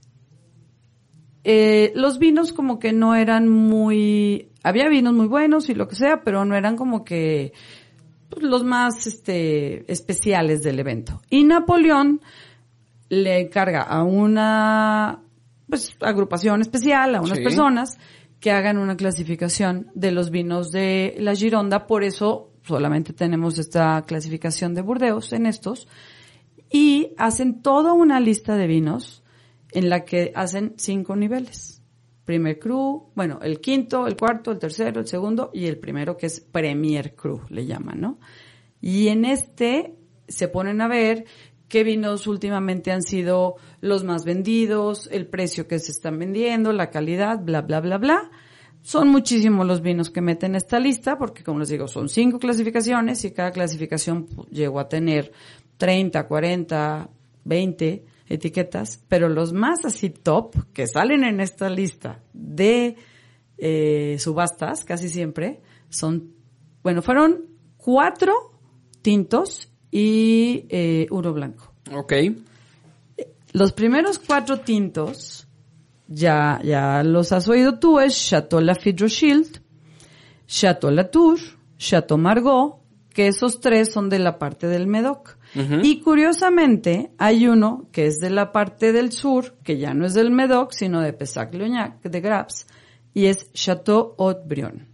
[1.49, 5.95] eh, los vinos como que no eran muy, había vinos muy buenos y lo que
[5.95, 7.53] sea, pero no eran como que
[8.29, 11.21] pues, los más este, especiales del evento.
[11.29, 12.21] Y Napoleón
[13.09, 15.19] le encarga a una
[15.69, 17.97] pues, agrupación especial, a unas personas,
[18.39, 24.03] que hagan una clasificación de los vinos de la Gironda, por eso solamente tenemos esta
[24.05, 25.87] clasificación de Burdeos en estos,
[26.69, 29.23] y hacen toda una lista de vinos
[29.71, 31.76] en la que hacen cinco niveles.
[32.27, 36.25] Primer cru, bueno, el quinto, el cuarto, el tercero, el segundo y el primero que
[36.25, 38.19] es Premier Cru, le llaman, ¿no?
[38.81, 39.95] Y en este
[40.27, 41.23] se ponen a ver
[41.69, 46.89] qué vinos últimamente han sido los más vendidos, el precio que se están vendiendo, la
[46.89, 48.29] calidad, bla, bla, bla, bla.
[48.81, 52.39] Son muchísimos los vinos que meten en esta lista porque, como les digo, son cinco
[52.39, 55.31] clasificaciones y cada clasificación llegó a tener
[55.77, 57.09] 30, 40,
[57.45, 62.95] 20 etiquetas, pero los más así top que salen en esta lista de
[63.57, 66.33] eh, subastas casi siempre son,
[66.83, 67.45] bueno, fueron
[67.77, 68.33] cuatro
[69.01, 71.73] tintos y eh, uno blanco.
[71.93, 72.13] Ok.
[73.53, 75.47] Los primeros cuatro tintos,
[76.07, 79.61] ya, ya los has oído tú, es Chateau Lafite Rothschild,
[80.45, 81.39] Chateau Latour,
[81.77, 82.81] Chateau Margaux,
[83.13, 85.37] que esos tres son de la parte del Medoc.
[85.83, 90.13] Y curiosamente, hay uno que es de la parte del sur, que ya no es
[90.13, 92.67] del Medoc, sino de Pesac-Leognac, de Graps,
[93.13, 94.87] y es Chateau Haut-Brion.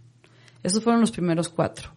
[0.62, 1.90] Esos fueron los primeros cuatro.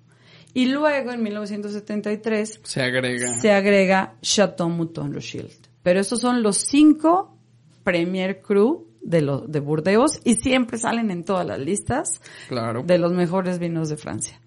[0.53, 5.67] Y luego, en 1973, se agrega, se agrega Chateau Mouton Rothschild.
[5.83, 7.37] Pero esos son los cinco
[7.83, 12.83] Premier Cru de, los de Burdeos y siempre salen en todas las listas claro.
[12.83, 14.41] de los mejores vinos de Francia.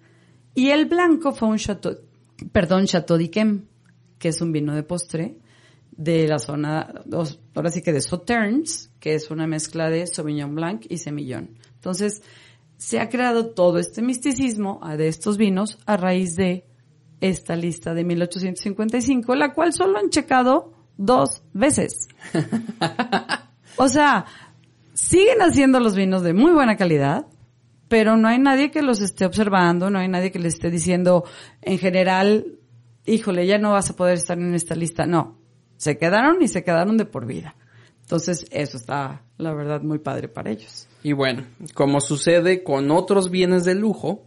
[0.53, 1.97] Y el blanco fue un Chateau,
[2.51, 3.65] perdón, Chateau d'Yquem
[4.21, 5.35] que es un vino de postre
[5.91, 6.93] de la zona,
[7.55, 11.57] ahora sí que de Sauternes, que es una mezcla de Sauvignon Blanc y Semillón.
[11.73, 12.21] Entonces,
[12.77, 16.65] se ha creado todo este misticismo de estos vinos a raíz de
[17.19, 22.07] esta lista de 1855, la cual solo han checado dos veces.
[23.77, 24.25] o sea,
[24.93, 27.25] siguen haciendo los vinos de muy buena calidad,
[27.87, 31.25] pero no hay nadie que los esté observando, no hay nadie que les esté diciendo
[31.61, 32.59] en general
[33.05, 35.05] híjole, ya no vas a poder estar en esta lista.
[35.05, 35.37] No,
[35.77, 37.55] se quedaron y se quedaron de por vida.
[38.01, 40.87] Entonces, eso está, la verdad, muy padre para ellos.
[41.01, 44.25] Y bueno, como sucede con otros bienes de lujo,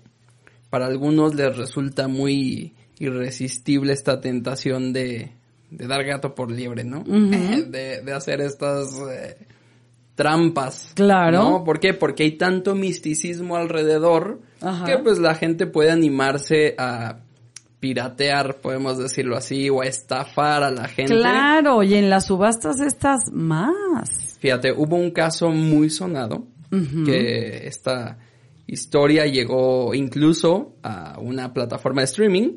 [0.70, 5.32] para algunos les resulta muy irresistible esta tentación de,
[5.70, 7.04] de dar gato por liebre, ¿no?
[7.04, 9.36] de, de, hacer estas eh,
[10.14, 10.92] trampas.
[10.94, 11.42] Claro.
[11.42, 11.64] ¿no?
[11.64, 11.94] ¿Por qué?
[11.94, 14.40] Porque hay tanto misticismo alrededor
[14.86, 17.18] que pues la gente puede animarse a
[17.84, 21.14] piratear, podemos decirlo así, o a estafar a la gente.
[21.14, 24.38] Claro, y en las subastas estas más.
[24.40, 26.46] Fíjate, hubo un caso muy sonado
[27.04, 28.16] que esta
[28.66, 32.56] historia llegó incluso a una plataforma de streaming.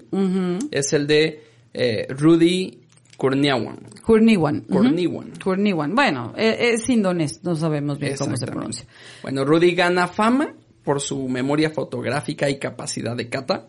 [0.72, 2.80] Es el de eh, Rudy
[3.18, 3.80] Kurniawan.
[4.06, 4.62] Kurniwan.
[4.62, 5.34] Kurniwan.
[5.44, 5.94] Kurniwan.
[5.94, 8.86] Bueno, e- es, indonés, no sabemos bien cómo se pronuncia.
[9.22, 10.54] Bueno, Rudy gana fama
[10.86, 13.68] por su memoria fotográfica y capacidad de cata.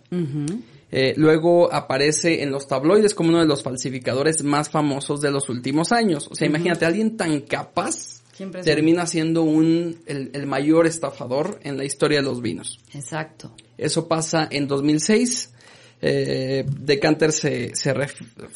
[0.90, 5.48] Eh, luego aparece en los tabloides como uno de los falsificadores más famosos de los
[5.48, 6.28] últimos años.
[6.30, 8.22] O sea, imagínate, alguien tan capaz
[8.64, 12.78] termina siendo un, el, el, mayor estafador en la historia de los vinos.
[12.94, 13.52] Exacto.
[13.76, 15.52] Eso pasa en 2006.
[16.00, 17.92] Eh, Decanter se, se,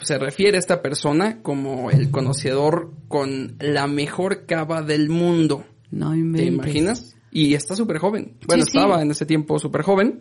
[0.01, 5.65] se, refiere a esta persona como el conocedor con la mejor cava del mundo.
[5.91, 6.41] No inventes.
[6.41, 7.17] ¿Te imaginas?
[7.33, 8.37] Y está súper joven.
[8.47, 8.79] Bueno, Sí, sí.
[8.79, 10.21] estaba en ese tiempo súper joven.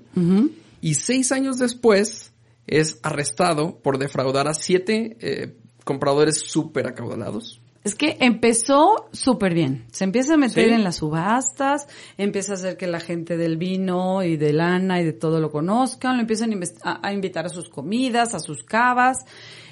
[0.81, 2.33] Y seis años después
[2.67, 7.61] es arrestado por defraudar a siete eh, compradores súper acaudalados.
[7.83, 9.85] Es que empezó súper bien.
[9.91, 10.73] Se empieza a meter Sí.
[10.73, 15.05] en las subastas, empieza a hacer que la gente del vino y de lana y
[15.05, 19.17] de todo lo conozcan, lo empiezan a invitar a sus comidas, a sus cavas,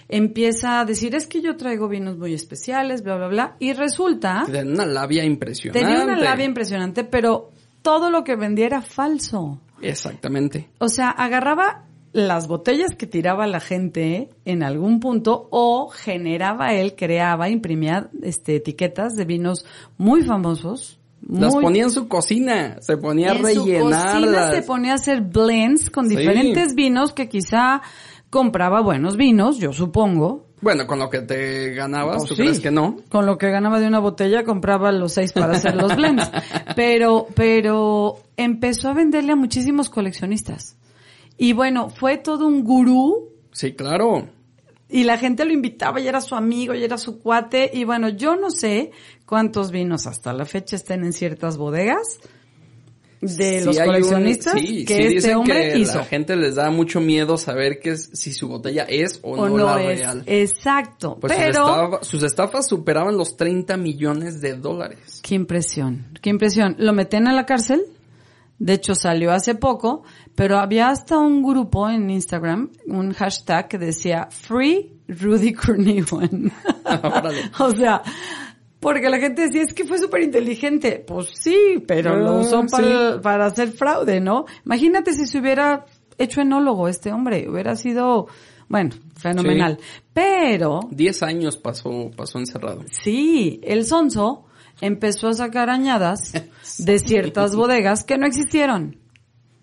[0.08, 4.44] empieza a decir, es que yo traigo vinos muy especiales, bla, bla, bla, y resulta,
[4.48, 5.80] Tenía una labia impresionante.
[5.86, 7.52] tenía una labia impresionante, pero
[7.84, 9.62] todo lo que vendía era falso.
[9.82, 10.70] Exactamente.
[10.80, 16.96] O sea, agarraba las botellas que tiraba la gente en algún punto o generaba él,
[16.96, 19.66] creaba, imprimía este, etiquetas de vinos
[19.98, 21.00] muy famosos.
[21.28, 24.96] Las muy- ponía en su cocina, se ponía a en su cocina se ponía a
[24.96, 26.16] hacer blends con Sí.
[26.16, 27.82] diferentes vinos que quizá
[28.30, 30.46] compraba buenos vinos, yo supongo.
[30.62, 32.42] Bueno, con lo que te ganabas, Pues ¿tú sí.
[32.42, 32.98] crees que no?
[33.10, 36.30] Con lo que ganaba de una botella compraba los seis para hacer los blends.
[36.76, 40.76] Pero, pero empezó a venderle a muchísimos coleccionistas.
[41.38, 44.28] Y bueno, fue todo un gurú Sí, claro.
[44.90, 47.72] y la gente lo invitaba y era su amigo y era su cuate.
[47.74, 48.92] Y bueno, yo no sé
[49.26, 52.20] cuántos vinos hasta la fecha estén en ciertas bodegas
[53.22, 55.98] de Sí los un- coleccionistas sí, que sí este hombre que hizo.
[55.98, 59.50] la gente les da mucho miedo saber que es- si su botella es o, o
[59.50, 60.00] no, no la es.
[60.00, 60.24] real.
[60.26, 61.18] Exacto.
[61.20, 65.20] Pues sus, pero estafa- sus estafas superaban los 30 millones de dólares.
[65.22, 66.76] Qué impresión, qué impresión.
[66.80, 67.82] Lo meten a la cárcel,
[68.58, 70.04] de hecho salió hace poco,
[70.36, 75.54] pero había hasta un grupo en Instagram, un hashtag que decía Free Rudy.
[76.86, 77.42] Órale.
[77.60, 78.02] o sea,
[78.80, 81.04] porque la gente decía, es que fue súper inteligente.
[81.06, 83.20] Pues sí, pero lo Ah, usó para, sí.
[83.22, 84.46] para hacer fraude, ¿no?
[84.66, 85.86] Imagínate si se hubiera
[86.18, 88.28] hecho enólogo este hombre, hubiera sido,
[88.68, 89.80] bueno, fenomenal.
[90.14, 92.84] Pero 10 años pasó, pasó encerrado.
[93.04, 94.46] Sí, el sonso
[94.82, 96.34] empezó a sacar añadas
[96.78, 98.98] de ciertas bodegas que no existieron.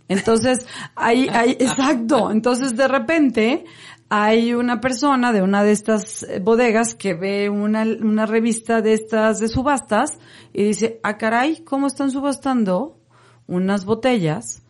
[0.08, 2.30] Entonces, hay, hay, exacto.
[2.30, 3.64] Entonces, de repente,
[4.08, 8.92] hay una persona de una de estas eh, bodegas que ve una, una revista de
[8.92, 10.18] estas de subastas
[10.52, 13.00] y dice, ah, caray, ¿cómo están subastando
[13.46, 14.62] unas botellas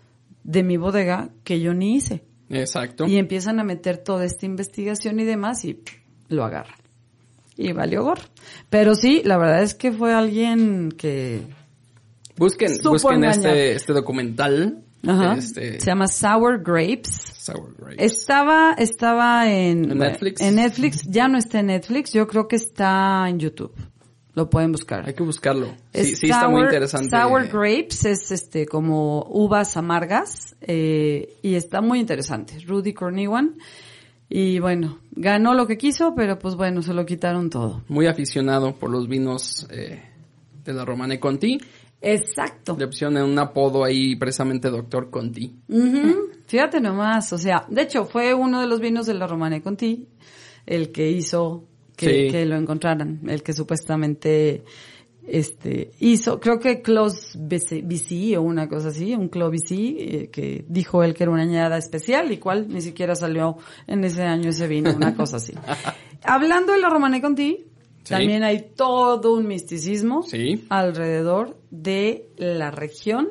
[0.42, 2.24] de mi bodega que yo ni hice?
[2.48, 3.06] Exacto.
[3.06, 5.82] Y empiezan a meter toda esta investigación y demás y
[6.28, 6.78] lo agarran.
[7.56, 8.22] Y valió gorro.
[8.70, 11.42] Pero sí, la verdad es que fue alguien que...
[12.36, 14.84] Busquen, busquen este, este documental.
[15.06, 17.32] Ajá, Este, Se llama Sour Grapes.
[17.38, 17.96] Sour Grapes.
[17.98, 20.40] Estaba, estaba en, ¿En Netflix?
[20.40, 23.72] En Netflix, ya no está en Netflix, yo creo que está en YouTube.
[24.34, 25.06] Lo pueden buscar.
[25.06, 25.68] Hay que buscarlo.
[25.94, 27.08] Es Sí, sí está muy sour- interesante.
[27.08, 32.58] Sour grapes es este como uvas amargas eh, y está muy interesante.
[32.66, 33.54] Rudy Corniwan
[34.28, 37.82] y bueno ganó lo que quiso, pero pues bueno se lo quitaron todo.
[37.88, 40.02] Muy aficionado por los vinos eh,
[40.64, 41.58] de la Romane Conti.
[42.00, 42.76] Exacto.
[42.78, 45.54] Le pusieron un apodo ahí precisamente Doctor Conti.
[45.68, 46.30] Ujú.
[46.46, 50.06] Fíjate nomás, o sea, de hecho fue uno de los vinos de la Romane Conti
[50.66, 51.64] el que hizo
[51.96, 52.30] que, Sí.
[52.30, 54.62] que lo encontraran, el que supuestamente
[55.26, 60.64] este hizo, creo que Clos BC o una cosa así, un Clos BC, eh, que
[60.68, 63.56] dijo él que era una añada especial y cual ni siquiera salió
[63.88, 65.52] en ese año ese vino, una cosa así.
[66.22, 67.64] Hablando de la Romane Conti,
[68.06, 68.14] Sí.
[68.14, 70.64] también hay todo un misticismo Sí.
[70.68, 73.28] alrededor de la región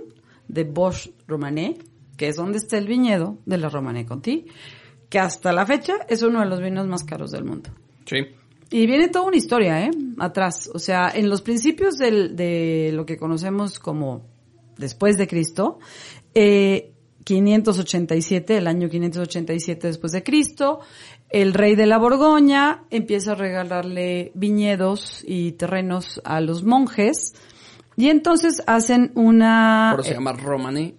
[0.50, 1.78] de Bosch Romané,
[2.18, 4.46] que es donde está el viñedo de la Romané Conti,
[5.10, 7.70] que hasta la fecha es uno de los vinos más caros del mundo.
[8.06, 8.18] Sí.
[8.70, 9.92] Y viene toda una historia, ¿eh?
[10.20, 10.70] Atrás.
[10.74, 14.26] O sea, en los principios del, de lo que conocemos como
[14.78, 15.80] después de Cristo,
[16.34, 16.92] eh,
[17.24, 20.80] 587, el año 587 después de Cristo,
[21.30, 27.34] el rey de la Borgoña empieza a regalarle viñedos y terrenos a los monjes
[27.98, 29.92] y entonces hacen una...
[29.92, 30.96] Por eso se llama Romane.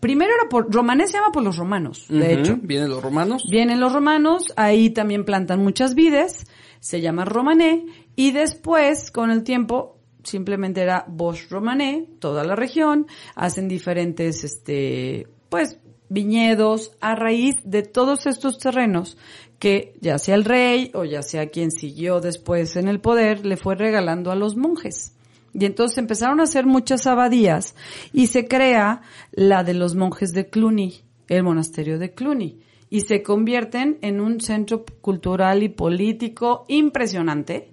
[0.00, 2.56] primero era por, romané se llama por los romanos, de hecho.
[2.62, 3.44] Vienen los romanos.
[3.50, 6.46] Vienen los romanos, ahí también plantan muchas vides,
[6.80, 13.06] se llama romané, y después, con el tiempo, simplemente era Bosch romané, toda la región,
[13.34, 15.78] hacen diferentes, este, pues,
[16.10, 19.16] viñedos a raíz de todos estos terrenos
[19.58, 23.56] que ya sea el rey o ya sea quien siguió después en el poder, le
[23.56, 25.14] fue regalando a los monjes.
[25.52, 27.74] Y entonces empezaron a hacer muchas abadías
[28.12, 29.02] y se crea
[29.32, 32.60] la de los monjes de Cluny, el monasterio de Cluny.
[32.88, 37.72] Y se convierten en un centro cultural y político impresionante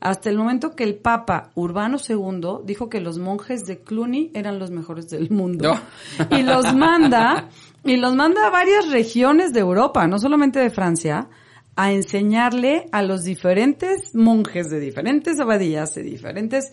[0.00, 4.58] hasta el momento que el Papa Urbano II dijo que los monjes de Cluny eran
[4.58, 5.74] los mejores del mundo.
[5.74, 6.36] No.
[6.36, 7.48] Y los manda,
[7.86, 11.28] y los manda a varias regiones de Europa, no solamente de Francia,
[11.76, 16.72] a enseñarle a los diferentes monjes de diferentes abadías, de diferentes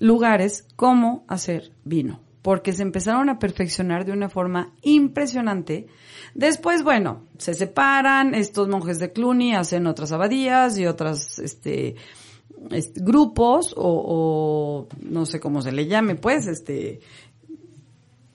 [0.00, 2.20] lugares, cómo hacer vino.
[2.42, 5.86] Porque se empezaron a perfeccionar de una forma impresionante.
[6.34, 11.96] Después, bueno, se separan, estos monjes de Cluny hacen otras abadías y otras, este,
[12.96, 17.00] grupos o, o no sé cómo se le llame, pues, este,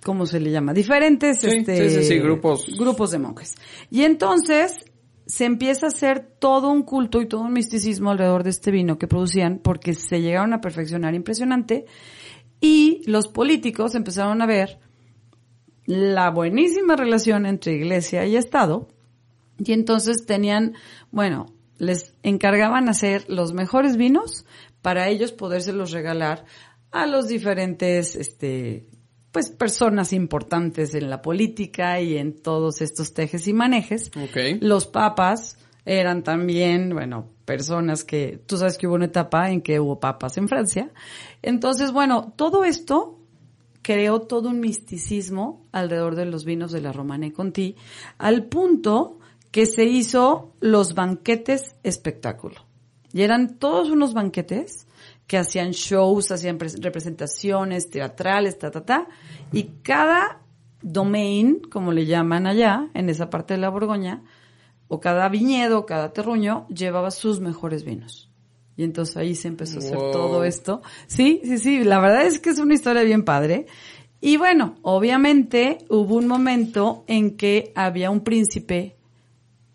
[0.06, 0.72] ¿cómo se le llama?
[0.72, 2.64] Diferentes, Sí, este, sí, sí, sí, grupos.
[2.78, 3.56] grupos de monjes.
[3.90, 4.86] Y entonces
[5.26, 9.00] se empieza a hacer todo un culto y todo un misticismo alrededor de este vino
[9.00, 11.86] que producían porque se llegaron a perfeccionar impresionante
[12.62, 14.78] y los políticos empezaron a ver
[15.88, 18.88] la buenísima relación entre iglesia y Estado
[19.58, 20.76] y entonces tenían,
[21.10, 21.48] bueno,
[21.80, 24.46] les encargaban hacer los mejores vinos
[24.84, 26.46] para ellos podérselos regalar
[26.92, 28.86] a los diferentes, este,
[29.36, 34.10] pues personas importantes en la política y en todos estos tejes y manejes.
[34.16, 34.62] Ok.
[34.62, 39.82] Los papas eran también, bueno, personas que, tú sabes que hubo una etapa en que
[39.82, 40.90] hubo papas en Francia.
[41.42, 43.20] Entonces, bueno, todo esto
[43.82, 47.76] creó todo un misticismo alrededor de los vinos de la Romana y Conti,
[48.18, 49.20] al punto
[49.52, 52.62] que se hizo los banquetes espectáculo.
[53.12, 54.85] Y eran todos unos banquetes
[55.28, 59.08] que hacían shows, hacían pres- representaciones teatrales, ta, ta, ta,
[59.52, 60.42] y cada
[60.82, 64.24] domain, como le llaman allá, en esa parte de la Borgoña,
[64.88, 68.30] o cada viñedo, cada terruño, llevaba sus mejores vinos.
[68.78, 70.82] Y entonces ahí se empezó a hacer todo esto.
[71.08, 73.66] Sí, sí, sí, la verdad es que es una historia bien padre.
[74.22, 78.96] Y bueno, obviamente hubo un momento en que había un príncipe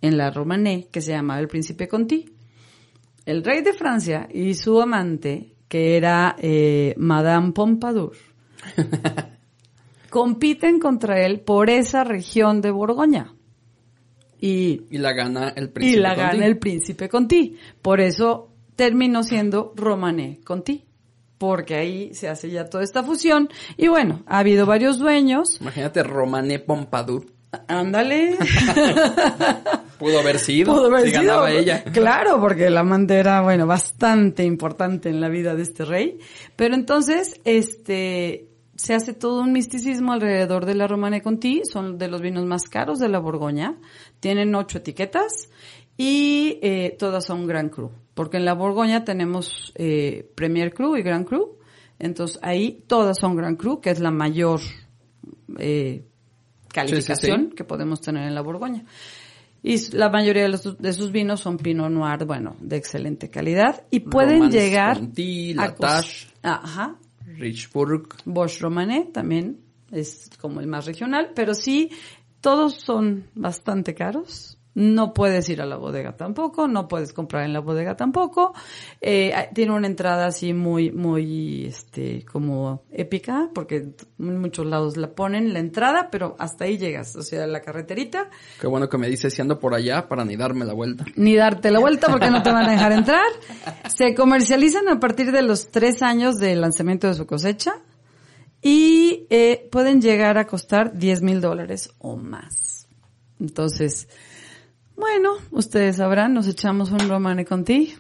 [0.03, 2.33] en la Romanée que se llamaba el príncipe Conti.
[3.31, 8.17] El rey de Francia y su amante, que era eh, Madame Pompadour,
[10.11, 13.33] compiten contra él por esa región de Borgoña.
[14.41, 16.01] Y, Y la gana el y príncipe.
[16.01, 16.23] la Conti.
[16.23, 17.57] gana el príncipe Conti.
[17.81, 20.85] Por eso terminó siendo Romané Conti.
[21.39, 23.49] Porque ahí se hace ya toda esta fusión.
[23.77, 25.61] Y bueno, ha habido varios dueños.
[25.61, 27.27] Imagínate Romané Pompadour.
[27.69, 28.37] Ándale.
[30.01, 30.73] Pudo haber sido.
[30.73, 31.23] Pudo haber si sido.
[31.23, 31.85] ganaba ella.
[31.93, 36.19] Claro, porque el amante era, bueno, bastante importante en la vida de este rey.
[36.57, 41.61] Pero entonces, este, se hace todo un misticismo alrededor de la Romane Conti.
[41.71, 43.77] Son de los vinos más caros de la Borgoña.
[44.21, 45.51] Tienen ocho etiquetas
[45.99, 47.91] y eh, todas son Grand Cru.
[48.15, 51.59] Porque en la Borgoña tenemos eh, Premier Cru y Grand Cru.
[51.99, 54.61] Entonces ahí todas son Grand Cru, que es la mayor
[55.59, 56.07] eh,
[56.73, 57.55] calificación sí.
[57.55, 58.87] que podemos tener en la Borgoña.
[59.63, 63.85] Y la mayoría de, los- de sus vinos son Pinot Noir, bueno, de excelente calidad.
[63.91, 66.97] Y pueden Romance llegar Conti, a Ajá.
[67.27, 68.09] Richburg.
[68.25, 71.91] Bosch Romané también es como el más regional, pero sí,
[72.41, 74.57] todos son bastante caros.
[74.75, 78.55] No puedes ir a la bodega tampoco, no puedes comprar en la bodega tampoco.
[79.01, 85.13] Eh, tiene una entrada así muy, muy, este, como épica, porque en muchos lados la
[85.13, 89.09] ponen la entrada, pero hasta ahí llegas, o sea, la carreterita, Qué bueno que me
[89.09, 91.05] dices si ando por allá para ni darme la vuelta.
[91.17, 93.27] ni darte la vuelta porque no te van a dejar entrar.
[93.89, 97.75] Se comercializan a partir de los tres años del lanzamiento de su cosecha
[98.63, 102.87] y eh, pueden llegar a costar 10 mil dólares o más.
[103.39, 104.09] Entonces,
[105.01, 107.95] bueno, ustedes sabrán, nos echamos un Romane Conti.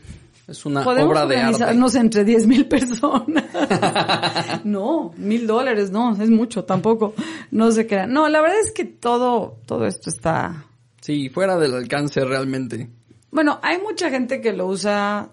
[0.46, 1.46] Es una Podemos obra de arte.
[1.55, 3.44] organizarnos entre 10 mil personas.
[4.64, 7.14] no, mil dólares, no, es mucho tampoco.
[7.51, 8.12] No se crean.
[8.12, 10.64] No, la verdad es que todo, todo esto está
[11.01, 12.90] Sí, fuera del alcance realmente.
[13.30, 15.30] Bueno, hay mucha gente que lo usa,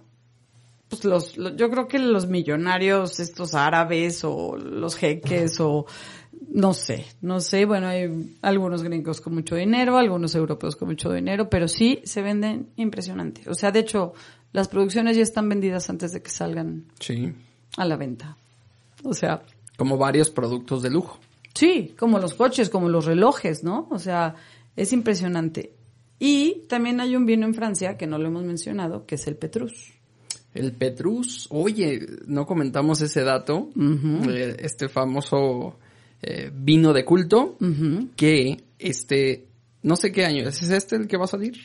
[0.87, 5.85] pues los, lo- yo creo que los millonarios, estos árabes o los jeques o
[6.49, 11.11] no sé, no sé, bueno, hay algunos gringos con mucho dinero, algunos europeos con mucho
[11.11, 13.41] dinero, pero sí se venden impresionante.
[13.49, 14.13] O sea, de hecho,
[14.53, 17.33] las producciones ya están vendidas antes de que salgan Sí.
[17.77, 18.37] a la venta.
[19.03, 19.43] O sea,
[19.77, 21.19] Como varios productos de lujo.
[21.53, 23.87] Sí, como los coches, como los relojes, ¿no?
[23.91, 24.35] O sea,
[24.75, 25.73] es impresionante.
[26.19, 29.35] Y también hay un vino en Francia que no lo hemos mencionado, que es el
[29.35, 29.93] Petrus.
[30.55, 33.69] El Petrus, oye, no comentamos ese dato,
[34.29, 35.77] eh, este famoso
[36.21, 37.57] eh, vino de culto,
[38.15, 39.47] que este,
[39.83, 41.57] no sé qué año, ¿es este el que va a salir?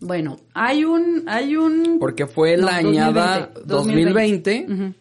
[0.00, 1.98] Bueno, hay un, hay un...
[1.98, 4.94] Porque fue la añada 2020,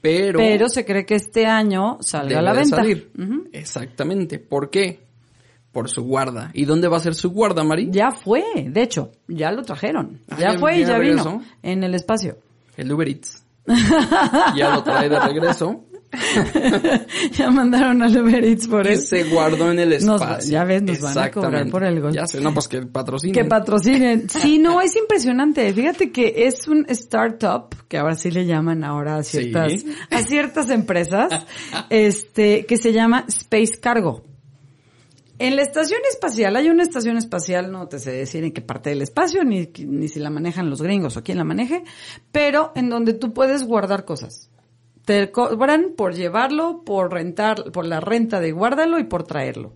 [0.00, 0.38] pero...
[0.38, 2.76] Pero se cree que este año salga a la venta.
[2.76, 3.10] Salir.
[3.52, 4.38] Exactamente.
[4.38, 5.00] ¿Por qué?
[5.72, 6.50] Por su guarda.
[6.54, 7.88] ¿Y dónde va a ser su guarda, Mari?
[7.90, 10.20] Ya fue, de hecho, ya lo trajeron.
[10.30, 12.38] Ah, ya, fue y ya vino en el espacio.
[12.76, 13.44] El Uber Eats.
[14.56, 15.84] ya lo trae de regreso.
[17.32, 19.06] ya mandaron a Uber Eats por eso.
[19.06, 20.50] se guardó en el espacio.
[20.50, 23.34] ya ves, nos van a cobrar por el Ya sé, no, pues que patrocinen.
[23.34, 24.28] Que patrocinen.
[24.28, 25.72] Sí, no, es impresionante.
[25.72, 30.70] Fíjate que es un startup, que ahora sí le llaman ahora a ciertas, a ciertas
[30.70, 31.46] empresas,
[31.90, 34.24] este, que se llama Space Cargo.
[35.38, 38.90] En la estación espacial, hay una estación espacial, no te sé decir en qué parte
[38.90, 41.82] del espacio, ni, ni si la manejan los gringos o quién la maneje,
[42.30, 44.50] pero en donde tú puedes guardar cosas
[45.04, 49.74] te cobran por llevarlo, por rentar, por la renta de guárdalo y por traerlo.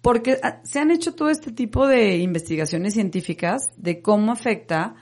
[0.00, 4.94] Porque ah, se han hecho todo este tipo de investigaciones científicas de cómo afecta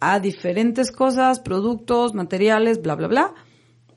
[0.00, 3.34] a diferentes cosas, productos, materiales, bla, bla, bla,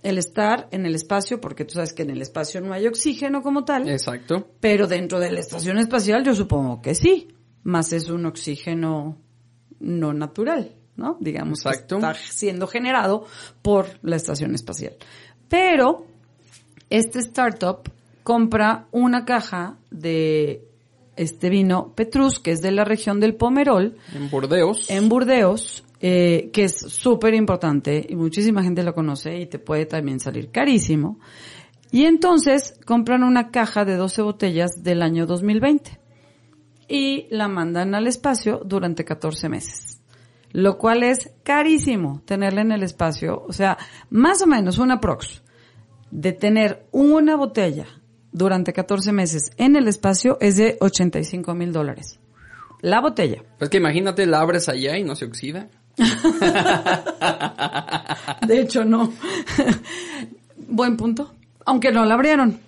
[0.01, 3.43] el estar en el espacio, porque tú sabes que en el espacio no hay oxígeno
[3.43, 3.87] como tal.
[3.87, 4.47] Exacto.
[4.59, 7.27] Pero dentro de la estación espacial yo supongo que sí,
[7.63, 9.21] más es un oxígeno
[9.79, 10.80] no natural.
[10.95, 11.17] ¿No?
[11.19, 13.25] Digamos que está siendo generado
[13.61, 14.95] por la estación espacial.
[15.49, 16.05] Pero
[16.89, 17.89] este startup
[18.23, 20.67] compra una caja de
[21.15, 23.97] este vino Petrus, que es de la región del Pomerol.
[24.13, 24.89] En Burdeos.
[24.89, 29.85] En Burdeos, eh, que es súper importante y muchísima gente lo conoce y te puede
[29.85, 31.19] también salir carísimo.
[31.91, 35.99] Y entonces compran una caja de 12 botellas del año 2020
[36.87, 40.01] y la mandan al espacio durante 14 meses
[40.53, 43.43] lo cual es carísimo tenerla en el espacio.
[43.47, 43.77] O sea,
[44.09, 45.41] más o menos una prox
[46.11, 47.85] de tener una botella
[48.31, 52.19] durante 14 meses en el espacio es de 85 mil dólares.
[52.81, 53.43] La botella.
[53.59, 55.69] Pues que imagínate, la abres allá y no se oxida.
[58.47, 59.13] de hecho, no.
[60.67, 61.35] Buen punto.
[61.65, 62.59] Aunque no la abrieron.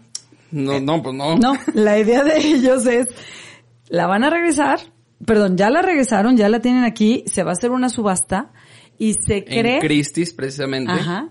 [0.52, 1.36] No, no, pues no.
[1.38, 3.08] No, la idea de ellos es,
[3.90, 4.80] la van a regresar,
[5.26, 8.52] perdón, ya la regresaron, ya la tienen aquí, se va a hacer una subasta
[8.98, 9.76] y se cree...
[9.76, 10.92] En Christie's, precisamente.
[10.92, 11.30] Ajá.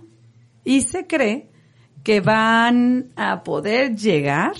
[0.64, 1.50] Y se cree
[2.02, 4.54] que van a poder llegar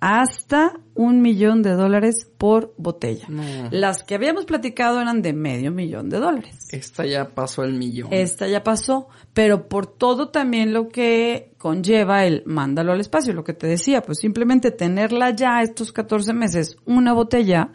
[0.00, 3.28] hasta un millón de dólares por botella.
[3.70, 6.56] Las que habíamos platicado eran de medio millón de dólares.
[6.70, 8.08] Esta ya pasó el millón.
[8.12, 13.44] Esta ya pasó, pero por todo también lo que conlleva el mándalo al espacio, lo
[13.44, 17.70] que te decía, pues simplemente tenerla ya estos 14 meses, una botella,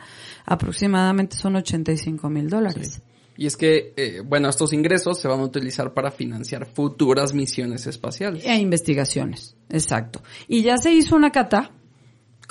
[0.46, 3.02] aproximadamente son 85 mil dólares.
[3.38, 7.88] Y es que, eh, bueno, estos ingresos se van a utilizar para financiar futuras misiones
[7.88, 8.46] espaciales.
[8.46, 10.22] E investigaciones, exacto.
[10.48, 11.72] Y ya se hizo una cata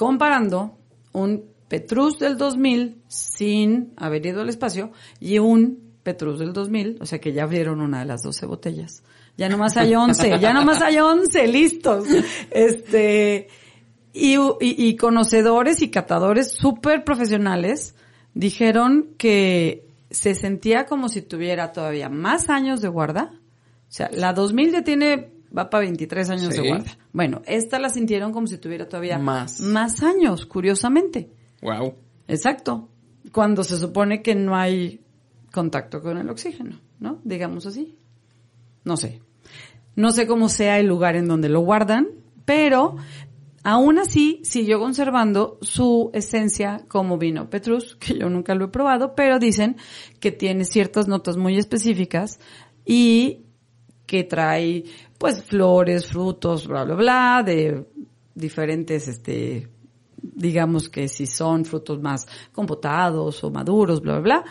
[0.00, 0.78] comparando
[1.12, 7.04] un Petrus del 2000 sin haber ido al espacio y un Petrus del 2000, o
[7.04, 9.02] sea que ya abrieron una de las 12 botellas.
[9.36, 12.08] Ya nomás hay 11, ya nomás hay 11 listos.
[12.50, 13.48] Este,
[14.14, 17.94] y, y, conocedores y catadores súper profesionales
[18.32, 23.32] dijeron que se sentía como si tuviera todavía más años de guarda.
[23.34, 26.98] O sea, la 2000 ya tiene, va para 23 años de guarda.
[27.12, 31.30] Bueno, esta la sintieron como si tuviera todavía más, más años, curiosamente.
[31.62, 31.94] Wow.
[32.28, 32.88] Exacto.
[33.32, 35.00] Cuando se supone que no hay
[35.52, 37.20] contacto con el oxígeno, ¿no?
[37.24, 37.96] Digamos así.
[38.84, 39.20] No sé.
[39.96, 42.08] No sé cómo sea el lugar en donde lo guardan,
[42.44, 42.96] pero
[43.62, 49.14] Aún así, siguió conservando su esencia como vino Petrus, que yo nunca lo he probado,
[49.14, 49.76] pero dicen
[50.18, 52.40] que tiene ciertas notas muy específicas
[52.86, 53.42] y
[54.10, 54.82] que trae,
[55.16, 57.86] pues, flores, frutos, bla, bla, bla, de
[58.34, 59.68] diferentes, este,
[60.20, 64.44] digamos que si son frutos más compotados o maduros, bla, bla, bla.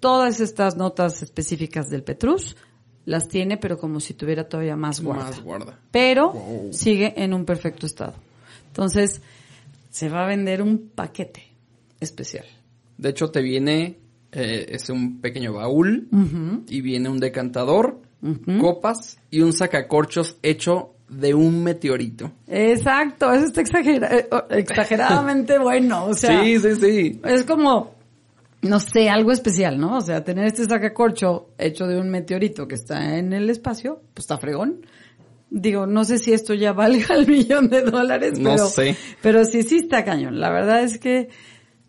[0.00, 2.56] Todas estas notas específicas del Petrus
[3.06, 5.24] las tiene, pero como si tuviera todavía más guarda.
[5.24, 5.80] Más guarda.
[5.90, 6.34] Pero
[6.72, 8.16] sigue en un perfecto estado.
[8.66, 9.22] Entonces,
[9.88, 11.42] se va a vender un paquete
[12.00, 12.44] especial.
[12.98, 13.96] De hecho, te viene,
[14.30, 16.06] eh, es un pequeño baúl
[16.68, 18.02] y viene un decantador,
[18.60, 22.32] copas y un sacacorchos hecho de un meteorito.
[22.48, 26.06] Exacto, eso está eh, exageradamente bueno.
[26.06, 27.20] O sea, sí, sí, sí.
[27.24, 27.94] Es como,
[28.62, 29.96] no sé, algo especial, ¿no?
[29.98, 34.24] O sea, tener este sacacorcho hecho de un meteorito que está en el espacio, pues
[34.24, 34.86] está fregón.
[35.48, 38.96] Digo, no sé si esto ya valga el millón de dólares, No pero, sé.
[39.22, 40.40] pero sí, sí está cañón.
[40.40, 41.28] La verdad es que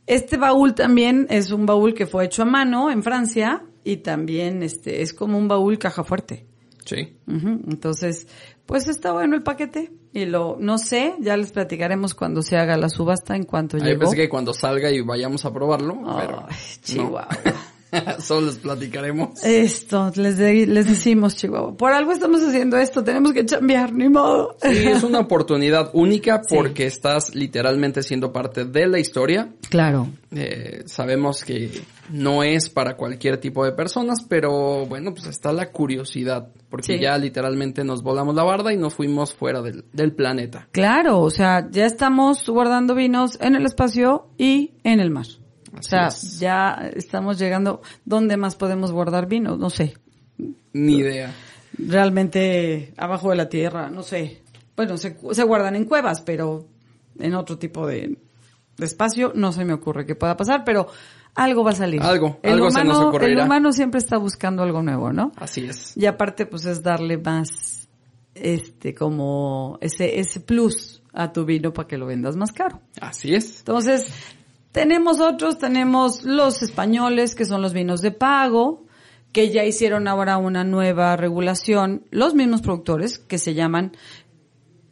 [0.06, 4.64] este baúl también es un baúl que fue hecho a mano en Francia y también
[4.64, 6.46] este es como un baúl caja fuerte.
[6.84, 7.18] Sí.
[7.26, 8.28] Entonces,
[8.66, 12.76] pues está bueno el paquete y lo, no sé, ya les platicaremos cuando se haga
[12.76, 14.02] la subasta en cuanto Ahí llegó.
[14.02, 16.48] pensé que cuando salga y vayamos a probarlo, pero no.
[18.20, 19.44] Solo les platicaremos.
[19.44, 21.76] Esto, les, de- les decimos, Chihuahua.
[21.78, 24.56] Por algo estamos haciendo esto, tenemos que chambear, ni modo.
[24.62, 26.56] Sí, es una oportunidad única Sí.
[26.56, 29.50] porque estás literalmente siendo parte de la historia.
[29.70, 30.08] Claro.
[30.32, 31.72] Eh, sabemos que
[32.10, 37.00] no es para cualquier tipo de personas, pero bueno, pues está la curiosidad, porque Sí.
[37.00, 40.68] ya literalmente nos volamos la barda y nos fuimos fuera del, del planeta.
[40.72, 45.26] Claro, o sea, ya estamos guardando vinos en el espacio y en el mar.
[45.80, 46.40] O sea, es.
[46.40, 47.82] ya estamos llegando.
[48.06, 49.58] ¿Dónde más podemos guardar vinos?
[49.60, 49.98] No sé.
[50.74, 51.34] Ni idea.
[51.78, 54.42] Realmente abajo de la tierra, no sé.
[54.76, 56.68] Bueno, se, se guardan en cuevas, pero
[57.20, 58.18] en otro tipo de,
[58.78, 60.88] de espacio no se me ocurre que pueda pasar, pero
[61.36, 62.02] algo va a salir.
[62.02, 63.32] Algo, el algo se humano, nos ocurrirá.
[63.32, 65.32] El humano siempre está buscando algo nuevo, ¿no?
[65.36, 65.96] Así es.
[65.96, 67.88] Y aparte, pues es darle más,
[68.34, 72.82] este, como ese, ese plus a tu vino para que lo vendas más caro.
[73.02, 73.60] Así es.
[73.60, 74.12] Entonces,
[74.72, 78.86] tenemos otros, tenemos los españoles, que son los vinos de pago,
[79.32, 83.94] que ya hicieron ahora una nueva regulación, los mismos productores, que se llaman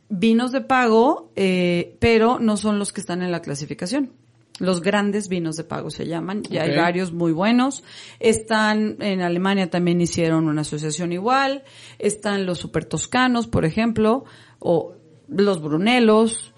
[0.09, 4.11] vinos de pago, eh, pero no son los que están en la clasificación.
[4.59, 7.83] Los grandes vinos de pago se llaman, y hay varios muy buenos.
[8.19, 11.63] Están, en Alemania también hicieron una asociación igual,
[11.99, 14.23] están los super toscanos, por ejemplo,
[14.59, 14.95] o
[15.27, 16.53] los brunelos,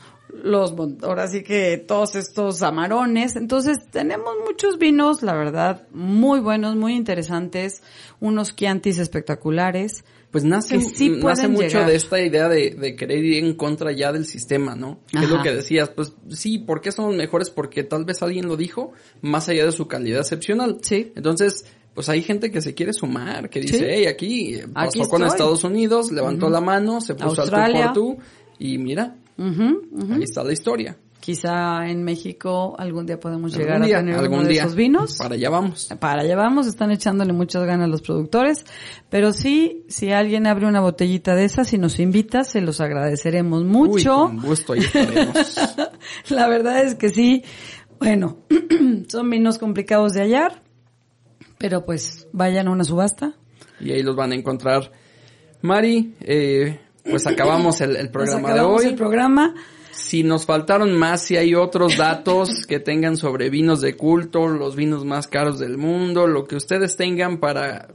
[0.48, 0.74] los,
[1.04, 3.36] ahora sí que todos estos amarones.
[3.36, 7.84] Entonces tenemos muchos vinos, la verdad, muy buenos, muy interesantes,
[8.20, 10.04] unos Chiantis espectaculares.
[10.32, 11.88] Pues nace, sí nace mucho llegar.
[11.88, 15.00] de esta idea de, de querer ir en contra ya del sistema, ¿no?
[15.12, 17.50] Que es lo que decías, pues sí, ¿por qué son mejores?
[17.50, 18.92] Porque tal vez alguien lo dijo,
[19.22, 20.80] más allá de su calidad excepcional.
[20.82, 21.14] Sí.
[21.16, 23.86] Entonces, pues hay gente que se quiere sumar, que dice, Sí.
[23.88, 25.28] hey, aquí eh, pasó Aquí con estoy.
[25.28, 27.88] Estados Unidos, levantó la mano, se puso Australia.
[27.88, 28.24] al tú por tú,
[28.60, 30.14] y mira, Ujú, ujú.
[30.14, 30.98] ahí está la historia.
[31.20, 35.18] Quizá en México algún día podemos llegar día, a tener algún uno de esos vinos.
[35.18, 35.90] Para allá vamos.
[36.00, 38.66] Para allá vamos, están echándole muchas ganas los productores,
[39.10, 43.64] pero sí, si alguien abre una botellita de esas y nos invita, se los agradeceremos
[43.64, 44.16] Uy, mucho.
[44.28, 45.60] con gusto ahí estaremos.
[46.30, 47.44] La verdad es que sí,
[48.00, 48.38] bueno,
[49.10, 50.62] son vinos complicados de hallar,
[51.58, 53.34] pero pues vayan a una subasta.
[53.82, 54.92] y ahí los van a encontrar.
[55.62, 56.80] Mari, eh,
[57.10, 58.88] pues acabamos el, el Nos programa de acabamos hoy.
[58.88, 59.56] el programa.
[59.92, 64.76] Si nos faltaron más, si hay otros datos que tengan sobre vinos de culto, los
[64.76, 67.88] vinos más caros del mundo, lo que ustedes tengan para,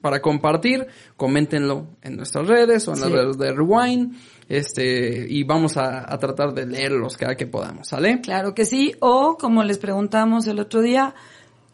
[0.00, 0.86] para compartir,
[1.16, 4.16] coméntenlo en nuestras redes o en las redes de Rewind,
[4.48, 8.20] este, y vamos a, a tratar de leerlos cada que podamos, ¿sale?
[8.20, 11.14] Claro que sí, o como les preguntamos el otro día,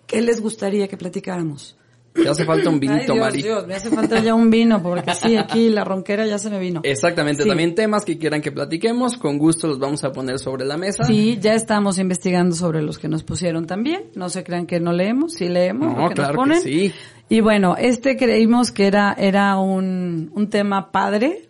[0.07, 1.76] ¿qué les gustaría que platicáramos?
[2.14, 3.42] Te hace falta un Ay, vinito, Dios, Mari.
[3.42, 6.58] Dios, me hace falta ya un vino, porque sí, aquí la ronquera ya se me
[6.58, 6.80] vino.
[6.84, 7.48] Exactamente, Sí.
[7.48, 11.04] también temas que quieran que platiquemos, con gusto los vamos a poner sobre la mesa.
[11.04, 14.04] Sí, ya estamos investigando sobre los que nos pusieron también.
[14.14, 16.60] No se crean que no leemos, sí leemos No, lo que claro nos que ponen.
[16.62, 16.92] sí.
[17.28, 21.48] Y bueno, este creímos que era, era un, un tema padre,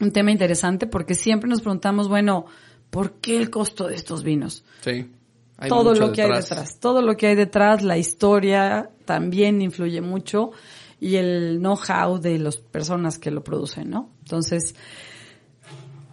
[0.00, 2.44] un tema interesante, porque siempre nos preguntamos, bueno,
[2.90, 4.62] ¿por qué el costo de estos vinos?
[4.82, 5.06] Sí.
[5.58, 10.00] Hay todo lo que hay detrás, todo lo que hay detrás, la historia también influye
[10.00, 10.50] mucho
[11.00, 14.10] y el know-how de las personas que lo producen, ¿no?
[14.20, 14.74] Entonces,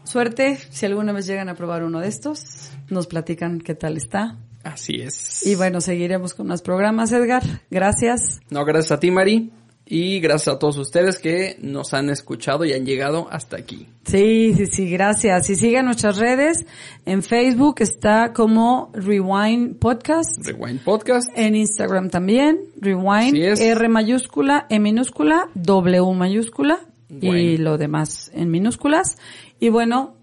[0.03, 4.37] suerte, si alguna vez llegan a probar uno de estos, nos platican qué tal está.
[4.63, 5.45] Así es.
[5.45, 7.43] Y bueno, seguiremos con más programas, Edgar.
[7.69, 8.39] Gracias.
[8.49, 9.51] No, gracias a ti, Mari.
[9.95, 13.87] Y gracias a todos ustedes que nos han escuchado y han llegado hasta aquí.
[14.05, 15.47] Sí, sí, sí, gracias.
[15.51, 16.65] Y sigan nuestras redes.
[17.05, 20.43] En Facebook está como Rewind Podcast.
[20.43, 21.27] Rewind Podcast.
[21.35, 23.59] En Instagram también, Rewind, es.
[23.59, 26.79] R mayúscula, E minúscula, W mayúscula
[27.21, 29.17] y lo demás en minúsculas.
[29.59, 30.15] Y bueno,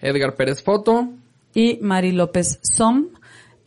[0.00, 1.08] Edgar Pérez Foto.
[1.54, 3.10] y Mari López Som,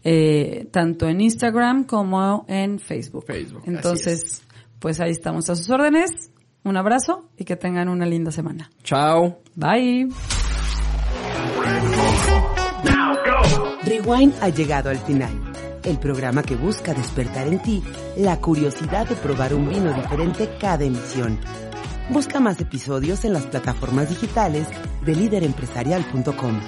[0.04, 3.24] eh, tanto en Instagram como en Facebook.
[3.26, 4.42] Facebook, Entonces,
[4.80, 6.32] pues ahí estamos a sus órdenes.
[6.64, 8.70] Un abrazo y que tengan una linda semana.
[8.84, 9.42] Chao.
[9.56, 10.10] Bye.
[13.84, 15.32] Rewind ha llegado al final.
[15.84, 17.82] El programa que busca despertar en ti
[18.18, 21.40] la curiosidad de probar un vino diferente cada emisión.
[22.10, 24.68] Busca más episodios en las plataformas digitales
[25.06, 26.60] de líderempresarial.com.